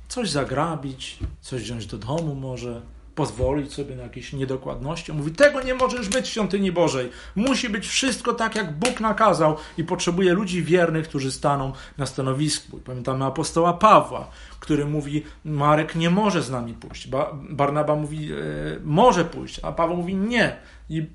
[0.07, 2.81] coś zagrabić, coś wziąć do domu może,
[3.15, 5.11] pozwolić sobie na jakieś niedokładności.
[5.11, 7.09] On mówi, tego nie możesz być w świątyni Bożej.
[7.35, 12.79] Musi być wszystko tak, jak Bóg nakazał i potrzebuje ludzi wiernych, którzy staną na stanowisku.
[12.79, 14.27] pamiętamy apostoła Pawła,
[14.59, 17.07] który mówi, Marek nie może z nami pójść.
[17.49, 18.35] Barnaba mówi, e,
[18.83, 20.55] może pójść, a Paweł mówi nie.
[20.89, 21.07] I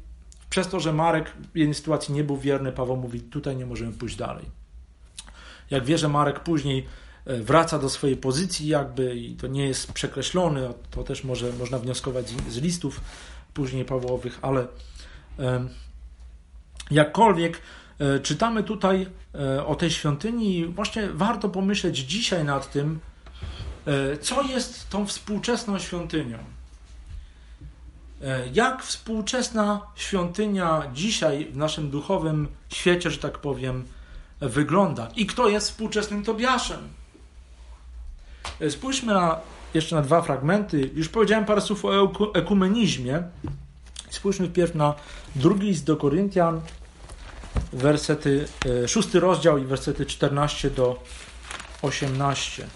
[0.51, 3.93] przez to, że Marek w jednej sytuacji nie był wierny, Paweł mówi, tutaj nie możemy
[3.93, 4.45] pójść dalej.
[5.71, 6.87] Jak wie, że Marek później
[7.27, 11.79] e, wraca do swojej pozycji jakby i to nie jest przekreślony, to też może, można
[11.79, 13.01] wnioskować z, z listów
[13.55, 14.67] później Pawłowych, ale
[16.91, 17.61] jakkolwiek
[17.99, 23.01] e, czytamy tutaj e, o tej świątyni właśnie warto pomyśleć dzisiaj nad tym,
[24.21, 26.39] co jest tą współczesną świątynią.
[28.53, 33.85] Jak współczesna świątynia dzisiaj w naszym duchowym świecie, że tak powiem,
[34.41, 36.89] wygląda i kto jest współczesnym Tobiaszem.
[38.61, 39.41] E, spójrzmy na,
[39.75, 40.91] jeszcze na dwa fragmenty.
[40.95, 43.23] Już powiedziałem parę słów o ekumenizmie.
[44.11, 44.95] Spójrzmy wpierw na
[45.37, 46.61] drugi list do Koryntian,
[47.73, 48.49] wersety,
[48.85, 51.03] e, szósty rozdział i wersety 14 do
[51.83, 52.67] 18.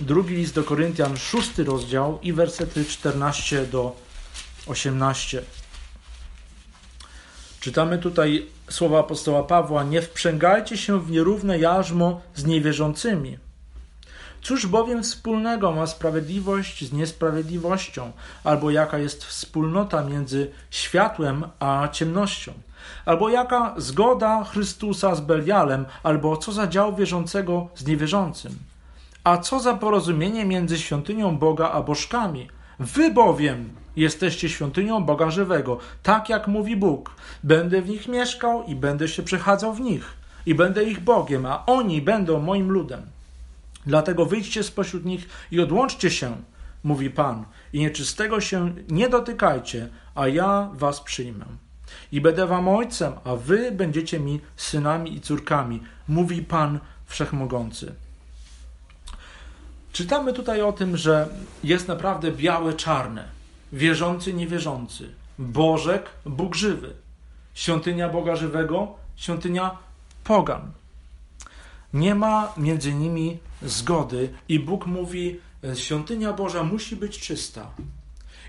[0.00, 3.96] Drugi list do Koryntian, szósty rozdział i wersety 14 do
[4.66, 5.42] 18.
[7.60, 13.38] Czytamy tutaj słowa apostoła Pawła: Nie wprzęgajcie się w nierówne jarzmo z niewierzącymi.
[14.42, 18.12] Cóż bowiem wspólnego ma sprawiedliwość z niesprawiedliwością,
[18.44, 22.52] albo jaka jest wspólnota między światłem a ciemnością?
[23.04, 28.58] Albo jaka zgoda Chrystusa z Belialem, albo co za dział wierzącego z niewierzącym?
[29.26, 32.48] A co za porozumienie między świątynią Boga a bożkami?
[32.78, 37.10] Wy bowiem jesteście świątynią Boga żywego, tak jak mówi Bóg.
[37.44, 40.14] Będę w nich mieszkał i będę się przechadzał w nich
[40.46, 43.02] i będę ich Bogiem, a oni będą moim ludem.
[43.86, 46.36] Dlatego wyjdźcie spośród nich i odłączcie się,
[46.84, 51.46] mówi Pan, i nieczystego się nie dotykajcie, a ja was przyjmę.
[52.12, 58.05] I będę wam ojcem, a wy będziecie mi synami i córkami, mówi Pan Wszechmogący.
[59.96, 61.28] Czytamy tutaj o tym, że
[61.64, 63.28] jest naprawdę białe-czarne
[63.72, 66.94] wierzący, niewierzący, Bożek, Bóg żywy,
[67.54, 69.78] świątynia Boga żywego, świątynia
[70.24, 70.72] pogan.
[71.92, 75.40] Nie ma między nimi zgody i Bóg mówi,
[75.74, 77.70] świątynia Boża musi być czysta.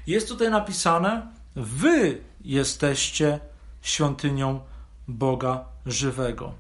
[0.08, 3.40] Jest tutaj napisane, wy jesteście
[3.82, 4.60] świątynią
[5.08, 6.54] Boga żywego.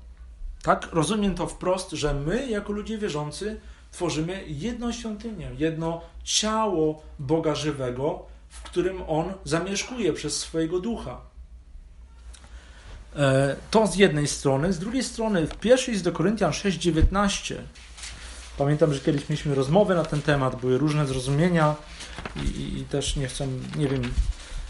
[0.63, 3.59] Tak, rozumiem to wprost, że my, jako ludzie wierzący,
[3.97, 11.21] tworzymy jedną świątynię, jedno ciało Boga żywego, w którym on zamieszkuje przez swojego ducha.
[13.15, 14.73] E, to z jednej strony.
[14.73, 17.55] Z drugiej strony, w pierwszej list do Koryntian 6,19
[18.57, 21.75] pamiętam, że kiedyś mieliśmy rozmowę na ten temat, były różne zrozumienia
[22.35, 24.01] i, i też nie chcę, nie wiem,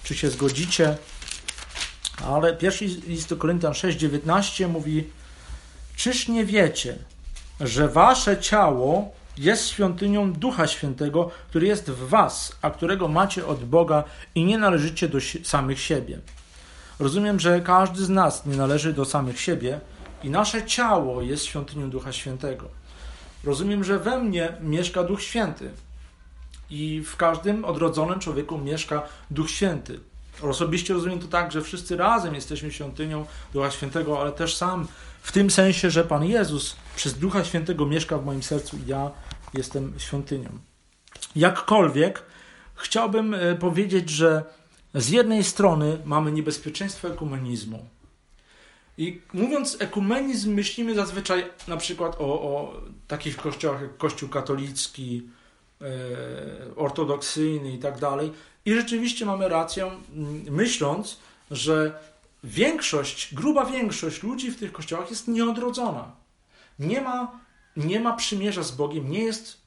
[0.03, 0.97] czy się zgodzicie,
[2.25, 5.09] ale pierwszy list do Koryntian 6,19 mówi
[5.95, 6.97] Czyż nie wiecie,
[7.59, 13.63] że wasze ciało jest świątynią Ducha Świętego, który jest w Was, a którego macie od
[13.63, 14.03] Boga
[14.35, 16.19] i nie należycie do samych siebie.
[16.99, 19.79] Rozumiem, że każdy z nas nie należy do samych siebie
[20.23, 22.69] i nasze ciało jest świątynią Ducha Świętego.
[23.43, 25.71] Rozumiem, że we mnie mieszka Duch Święty
[26.69, 29.99] i w każdym odrodzonym człowieku mieszka Duch Święty.
[30.41, 34.87] Osobiście rozumiem to tak, że wszyscy razem jesteśmy świątynią Ducha Świętego, ale też sam
[35.21, 39.11] w tym sensie, że Pan Jezus przez Ducha Świętego mieszka w moim sercu i ja
[39.53, 40.49] jestem świątynią.
[41.35, 42.23] Jakkolwiek
[42.75, 44.43] chciałbym e, powiedzieć, że
[44.93, 47.85] z jednej strony mamy niebezpieczeństwo ekumenizmu.
[48.97, 55.29] I mówiąc ekumenizm, myślimy zazwyczaj na przykład o, o takich kościołach jak Kościół katolicki,
[55.81, 55.85] e,
[56.75, 58.31] ortodoksyjny i tak dalej.
[58.65, 59.91] I rzeczywiście mamy rację,
[60.49, 61.19] myśląc,
[61.51, 61.99] że
[62.43, 66.11] większość, gruba większość ludzi w tych kościołach jest nieodrodzona.
[66.79, 67.39] Nie ma
[67.77, 69.57] nie ma przymierza z Bogiem, nie jest,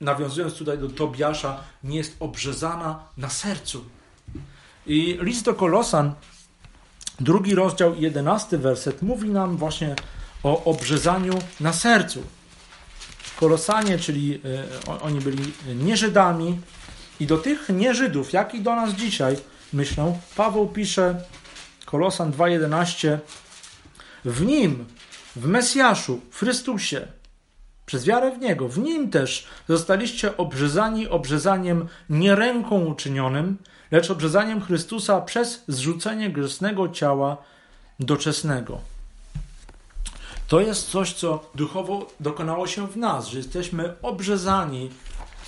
[0.00, 3.84] nawiązując tutaj do Tobiasza, nie jest obrzezana na sercu.
[4.86, 6.14] I list do Kolosan,
[7.20, 9.96] drugi rozdział, jedenasty werset, mówi nam właśnie
[10.42, 12.22] o obrzezaniu na sercu.
[13.40, 16.58] Kolosanie, czyli y, oni byli nieżydami,
[17.20, 19.36] i do tych nieżydów, jak i do nas dzisiaj,
[19.72, 21.24] myślę, Paweł pisze,
[21.84, 23.18] Kolosan 2,11,
[24.24, 24.84] w nim,
[25.36, 27.08] w Mesjaszu, w Chrystusie,
[27.86, 33.58] przez wiarę w Niego, w Nim też zostaliście obrzezani obrzezaniem nie ręką uczynionym,
[33.90, 37.36] lecz obrzezaniem Chrystusa przez zrzucenie grzesznego ciała
[38.00, 38.80] doczesnego.
[40.48, 44.90] To jest coś, co duchowo dokonało się w nas, że jesteśmy obrzezani,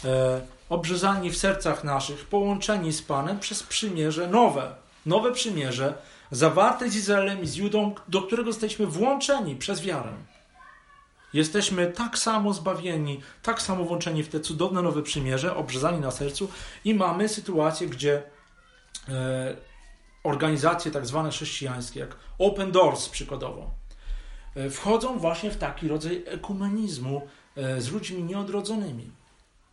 [0.05, 4.75] e, obrzezani w sercach naszych, połączeni z Panem przez przymierze nowe,
[5.07, 5.95] nowe przymierze,
[6.31, 10.13] zawarte z Izraelem i z Judą, do którego jesteśmy włączeni przez wiarę.
[11.33, 16.49] Jesteśmy tak samo zbawieni, tak samo włączeni w te cudowne nowe przymierze, obrzezani na sercu
[16.85, 18.23] i mamy sytuację, gdzie
[19.09, 19.57] e,
[20.25, 23.71] organizacje tak zwane chrześcijańskie, jak Open Doors przykładowo,
[24.55, 29.11] e, wchodzą właśnie w taki rodzaj ekumenizmu e, z ludźmi nieodrodzonymi.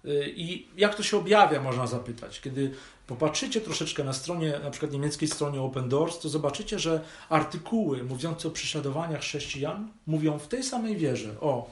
[0.05, 2.41] E, I jak to się objawia, można zapytać.
[2.41, 2.75] Kiedy
[3.07, 8.47] popatrzycie troszeczkę na stronie, na przykład niemieckiej stronie Open Doors, to zobaczycie, że artykuły mówiące
[8.47, 11.35] o prześladowaniach chrześcijan mówią w tej samej wierze.
[11.41, 11.69] O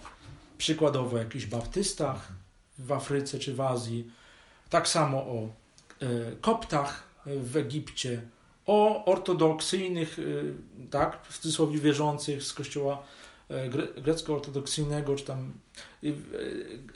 [0.57, 2.27] przykładowo jakichś baptystach
[2.77, 4.11] w Afryce czy w Azji,
[4.69, 5.49] tak samo o
[6.41, 8.21] koptach w Egipcie,
[8.65, 10.53] o ortodoksyjnych, y,
[10.91, 13.03] tak, w cudzysłowie wierzących z kościoła
[13.49, 13.69] e,
[14.01, 15.53] grecko-ortodoksyjnego, czy tam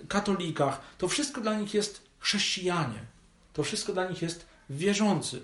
[0.08, 3.15] katolikach, to wszystko dla nich jest chrześcijanie.
[3.56, 5.42] To wszystko dla nich jest wierzący.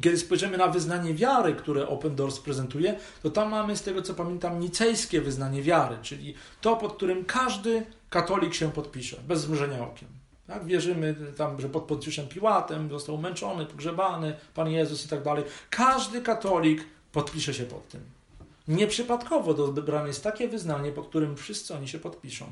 [0.00, 4.14] Kiedy spojrzymy na wyznanie wiary, które Open Doors prezentuje, to tam mamy, z tego co
[4.14, 10.08] pamiętam, nicejskie wyznanie wiary, czyli to, pod którym każdy katolik się podpisze, bez zmrużenia okiem.
[10.46, 10.64] Tak?
[10.64, 15.44] Wierzymy tam, że pod Poncjuszem Piłatem został męczony, pogrzebany Pan Jezus i tak dalej.
[15.70, 18.00] Każdy katolik podpisze się pod tym.
[18.68, 22.46] Nieprzypadkowo dobrane jest takie wyznanie, pod którym wszyscy oni się podpiszą.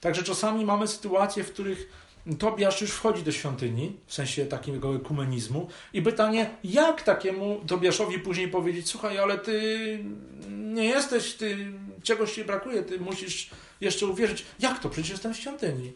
[0.00, 2.07] Także czasami mamy sytuacje, w których
[2.38, 8.48] Tobiasz już wchodzi do świątyni, w sensie takiego ekumenizmu, i pytanie, jak takiemu Tobiaszowi później
[8.48, 9.98] powiedzieć, słuchaj, ale ty
[10.48, 13.50] nie jesteś, ty czegoś ci brakuje, ty musisz
[13.80, 14.44] jeszcze uwierzyć.
[14.60, 14.88] Jak to?
[14.88, 15.92] Przecież jestem w świątyni.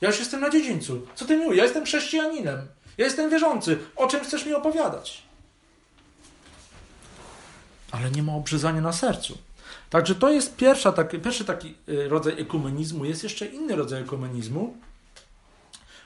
[0.00, 1.06] Ja już jestem na dziedzińcu.
[1.14, 1.58] Co ty mówisz?
[1.58, 2.66] Ja jestem chrześcijaninem.
[2.98, 3.78] Ja jestem wierzący.
[3.96, 5.22] O czym chcesz mi opowiadać?
[7.90, 9.38] Ale nie ma obrzezania na sercu.
[9.90, 13.04] Także to jest pierwsza, taki, pierwszy taki y, rodzaj ekumenizmu.
[13.04, 14.76] Jest jeszcze inny rodzaj ekumenizmu,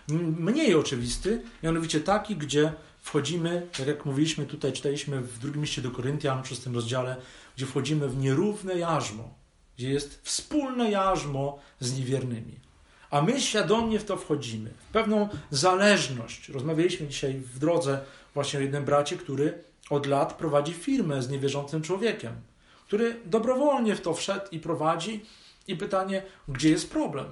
[0.08, 2.72] mniej oczywisty, mianowicie taki, gdzie
[3.02, 7.16] wchodzimy, tak jak mówiliśmy tutaj, czytaliśmy w drugim liście do Koryntian, w szóstym rozdziale,
[7.56, 9.34] gdzie wchodzimy w nierówne jarzmo,
[9.76, 12.60] gdzie jest wspólne jarzmo z niewiernymi.
[13.10, 16.48] A my świadomie w to wchodzimy, w pewną zależność.
[16.48, 18.00] Rozmawialiśmy dzisiaj w drodze
[18.34, 19.58] właśnie o jednym bracie, który
[19.90, 22.32] od lat prowadzi firmę z niewierzącym człowiekiem,
[22.86, 25.24] który dobrowolnie w to wszedł i prowadzi.
[25.66, 27.26] I pytanie, gdzie jest problem?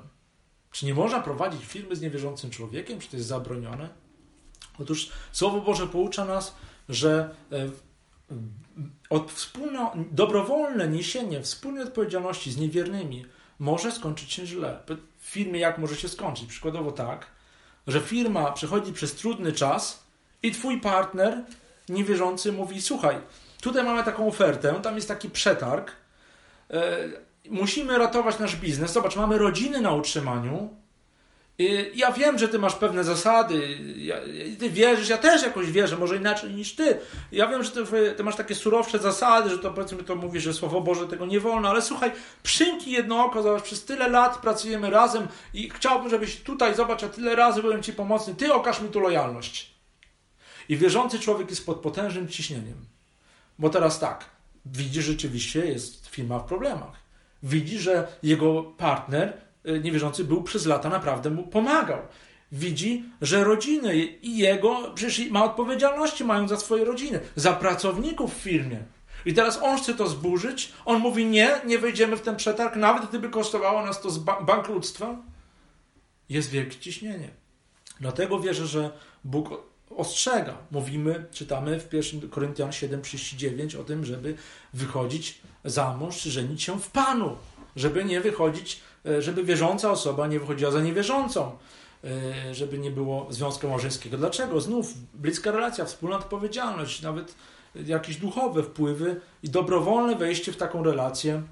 [0.70, 3.00] Czy nie można prowadzić firmy z niewierzącym człowiekiem?
[3.00, 3.88] Czy to jest zabronione?
[4.78, 6.54] Otóż Słowo Boże poucza nas,
[6.88, 7.68] że e,
[9.10, 13.26] od wspólno, dobrowolne niesienie wspólnej odpowiedzialności z niewiernymi
[13.58, 14.82] może skończyć się źle
[15.18, 16.48] w firmie jak może się skończyć.
[16.48, 17.26] Przykładowo tak,
[17.86, 20.02] że firma przechodzi przez trudny czas
[20.42, 21.44] i twój partner
[21.88, 23.16] niewierzący mówi: Słuchaj,
[23.60, 25.92] tutaj mamy taką ofertę, tam jest taki przetarg.
[27.48, 28.92] Musimy ratować nasz biznes.
[28.92, 30.80] Zobacz, mamy rodziny na utrzymaniu,
[31.94, 33.78] ja wiem, że ty masz pewne zasady,
[34.58, 37.00] ty wierzysz, ja też jakoś wierzę, może inaczej niż ty.
[37.32, 37.84] Ja wiem, że ty,
[38.16, 41.40] ty, masz takie surowsze zasady, że to powiedzmy to mówisz, że Słowo Boże tego nie
[41.40, 42.12] wolno, ale słuchaj,
[42.42, 47.08] przymknij jedno oko, zobacz, przez tyle lat pracujemy razem i chciałbym, żebyś tutaj, zobacz, a
[47.08, 49.74] tyle razy byłem ci pomocny, ty okaż mi tu lojalność.
[50.68, 52.84] I wierzący człowiek jest pod potężnym ciśnieniem.
[53.58, 54.24] Bo teraz tak,
[54.66, 56.99] widzi rzeczywiście, jest firma w problemach.
[57.42, 59.32] Widzi, że jego partner
[59.68, 61.98] Y, niewierzący był przez lata naprawdę mu pomagał.
[62.52, 68.42] Widzi, że rodziny i jego przecież ma odpowiedzialności, mają za swoje rodziny, za pracowników w
[68.42, 68.82] firmie.
[69.26, 70.72] I teraz on chce to zburzyć.
[70.84, 74.10] On mówi: Nie, nie wejdziemy w ten przetarg, nawet gdyby kosztowało nas to
[74.46, 75.16] bankructwa.
[76.28, 77.28] Jest wielkie ciśnienie.
[78.00, 78.90] Dlatego wierzę, że
[79.24, 79.48] Bóg
[79.96, 80.56] ostrzega.
[80.70, 84.34] Mówimy, czytamy w 1 Koryntian 7,39 o tym, żeby
[84.74, 87.36] wychodzić za mąż, żenić się w Panu,
[87.76, 91.56] żeby nie wychodzić E, żeby wierząca osoba nie wychodziła za niewierzącą,
[92.04, 94.18] e, żeby nie było związku małżeńskiego.
[94.18, 94.60] Dlaczego?
[94.60, 97.34] Znów bliska relacja, wspólna odpowiedzialność, nawet
[97.74, 101.42] jakieś duchowe wpływy i dobrowolne wejście w taką relację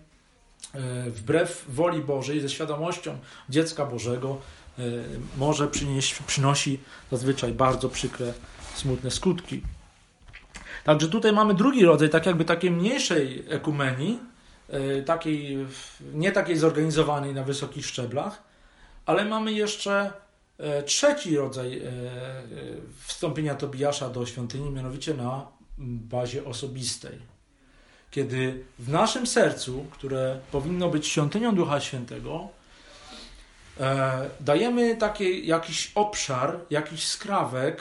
[0.75, 4.41] e, wbrew woli Bożej, ze świadomością dziecka Bożego,
[5.37, 6.81] może przynieść, przynosi
[7.11, 8.33] zazwyczaj bardzo przykre,
[8.75, 9.63] smutne skutki.
[10.89, 14.19] Także tutaj mamy drugi rodzaj, tak jakby takiej mniejszej ekumenii,
[14.69, 15.67] E, takiej,
[16.15, 18.43] nie takiej zorganizowanej na wysokich szczeblach,
[19.07, 20.13] ale mamy jeszcze
[20.59, 21.91] e, trzeci rodzaj e,
[23.07, 25.47] wstąpienia Tobiasza do świątyni, mianowicie na
[25.79, 27.19] bazie osobistej.
[28.11, 32.49] Kiedy w naszym sercu, które powinno być świątynią Ducha Świętego,
[34.41, 37.81] dajemy taki jakiś obszar, jakiś skrawek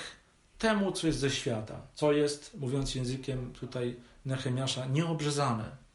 [0.58, 3.96] temu, co jest ze świata, co jest, mówiąc językiem tutaj
[4.26, 5.88] Nehemiasza, nieobrzezane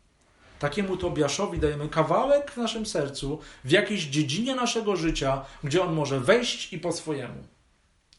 [0.63, 6.21] Takiemu Tobiaszowi dajemy kawałek w naszym sercu, w jakiejś dziedzinie naszego życia, gdzie on może
[6.21, 7.43] wejść i po swojemu.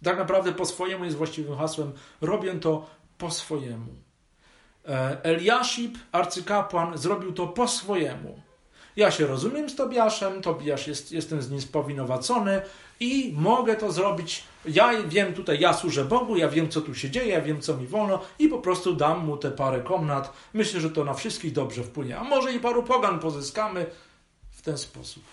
[0.03, 1.91] Tak naprawdę po swojemu jest właściwym hasłem.
[2.21, 2.85] Robię to
[3.17, 3.91] po swojemu.
[4.87, 8.39] E, Eliaszib, arcykapłan, zrobił to po swojemu.
[8.95, 12.61] Ja się rozumiem z Tobiaszem, Tobiasz jest, jestem z nim spowinowacony
[12.99, 14.43] i mogę to zrobić.
[14.65, 17.77] Ja wiem tutaj, ja służę Bogu, ja wiem co tu się dzieje, ja wiem co
[17.77, 20.33] mi wolno i po prostu dam mu te parę komnat.
[20.53, 22.17] Myślę, że to na wszystkich dobrze wpłynie.
[22.17, 23.85] A może i paru pogan pozyskamy
[24.51, 25.23] w ten sposób.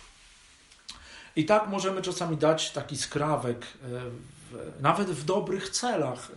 [1.36, 6.30] I tak możemy czasami dać taki skrawek, e, nawet w dobrych celach,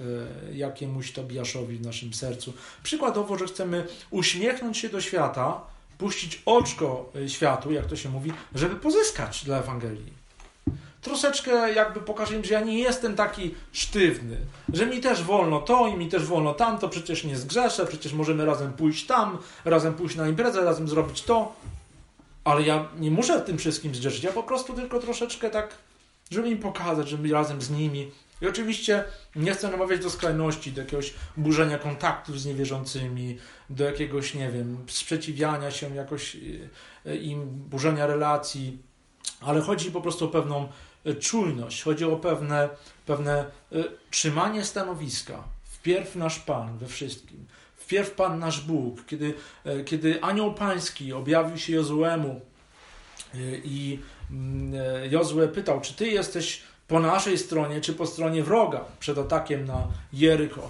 [0.50, 2.54] e, jakiemuś Tobiaszowi w naszym sercu.
[2.84, 5.62] Przykładowo, że chcemy uśmiechnąć się do świata,
[5.98, 10.23] puścić oczko e, światu, jak to się mówi, żeby pozyskać dla Ewangelii.
[11.04, 14.38] Troszeczkę jakby pokażę im, że ja nie jestem taki sztywny,
[14.74, 18.46] że mi też wolno to i mi też wolno tamto, przecież nie zgrzeszę, przecież możemy
[18.46, 21.56] razem pójść tam, razem pójść na imprezę, razem zrobić to.
[22.44, 24.24] Ale ja nie muszę tym wszystkim zdzierżyć.
[24.24, 25.76] Ja po prostu tylko troszeczkę tak,
[26.32, 28.12] żeby im pokazać, żeby razem z nimi.
[28.42, 29.04] I oczywiście
[29.36, 33.38] nie chcę namawiać do skrajności, do jakiegoś burzenia kontaktów z niewierzącymi,
[33.70, 36.38] do jakiegoś, nie wiem, sprzeciwiania się jakoś
[37.06, 38.78] e, im, burzenia relacji,
[39.42, 40.68] ale chodzi po prostu o pewną
[41.20, 42.70] czujność, chodzi o pewne,
[43.06, 45.44] pewne e, trzymanie stanowiska.
[45.64, 47.46] Wpierw nasz Pan we wszystkim
[47.84, 49.34] Wpierw Pan nasz Bóg, kiedy,
[49.66, 52.42] e, kiedy anioł pański objawił się Jozuemu
[53.34, 54.00] e, i
[54.32, 59.66] mm, Jozue pytał, czy ty jesteś po naszej stronie, czy po stronie wroga przed atakiem
[59.66, 60.70] na Jericho.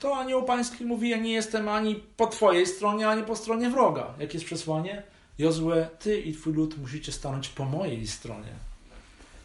[0.00, 4.14] To anioł pański mówi, ja nie jestem ani po twojej stronie, ani po stronie wroga.
[4.18, 5.02] Jakie jest przesłanie?
[5.38, 8.69] Jozue, ty i twój lud musicie stanąć po mojej stronie.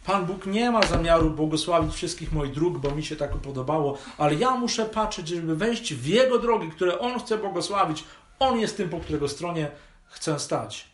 [0.05, 4.35] Pan Bóg nie ma zamiaru błogosławić wszystkich moich dróg, bo mi się tak podobało, ale
[4.35, 8.03] ja muszę patrzeć, żeby wejść w Jego drogi, które On chce błogosławić.
[8.39, 9.71] On jest tym, po którego stronie
[10.07, 10.87] chcę stać.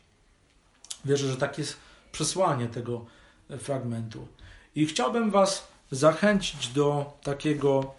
[1.05, 1.77] Wierzę, że tak jest
[2.11, 3.05] przesłanie tego
[3.59, 4.27] fragmentu.
[4.75, 7.93] I chciałbym Was zachęcić do takiego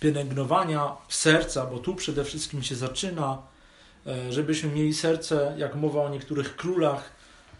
[0.00, 3.42] pielęgnowania serca, bo tu przede wszystkim się zaczyna,
[4.06, 7.12] e, żebyśmy mieli serce, jak mowa o niektórych królach,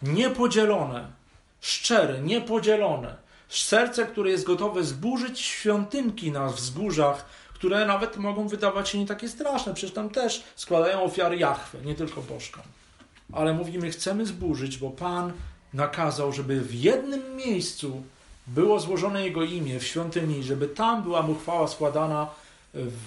[0.02, 1.21] niepodzielone
[1.62, 3.16] szczere, niepodzielone.
[3.48, 9.28] Serce, które jest gotowe zburzyć świątynki na wzgórzach, które nawet mogą wydawać się nie takie
[9.28, 9.74] straszne.
[9.74, 12.62] Przecież tam też składają ofiary Jachwę, nie tylko bożkom.
[13.32, 15.32] Ale mówimy, chcemy zburzyć, bo Pan
[15.74, 18.02] nakazał, żeby w jednym miejscu
[18.46, 22.28] było złożone Jego imię w świątyni, żeby tam była mu chwała składana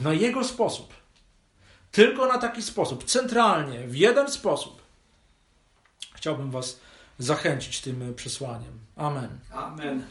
[0.01, 0.93] na Jego sposób.
[1.91, 4.81] Tylko na taki sposób, centralnie, w jeden sposób.
[6.13, 6.79] Chciałbym Was
[7.19, 8.79] zachęcić tym przesłaniem.
[8.95, 9.29] Amen.
[9.51, 10.03] Amen.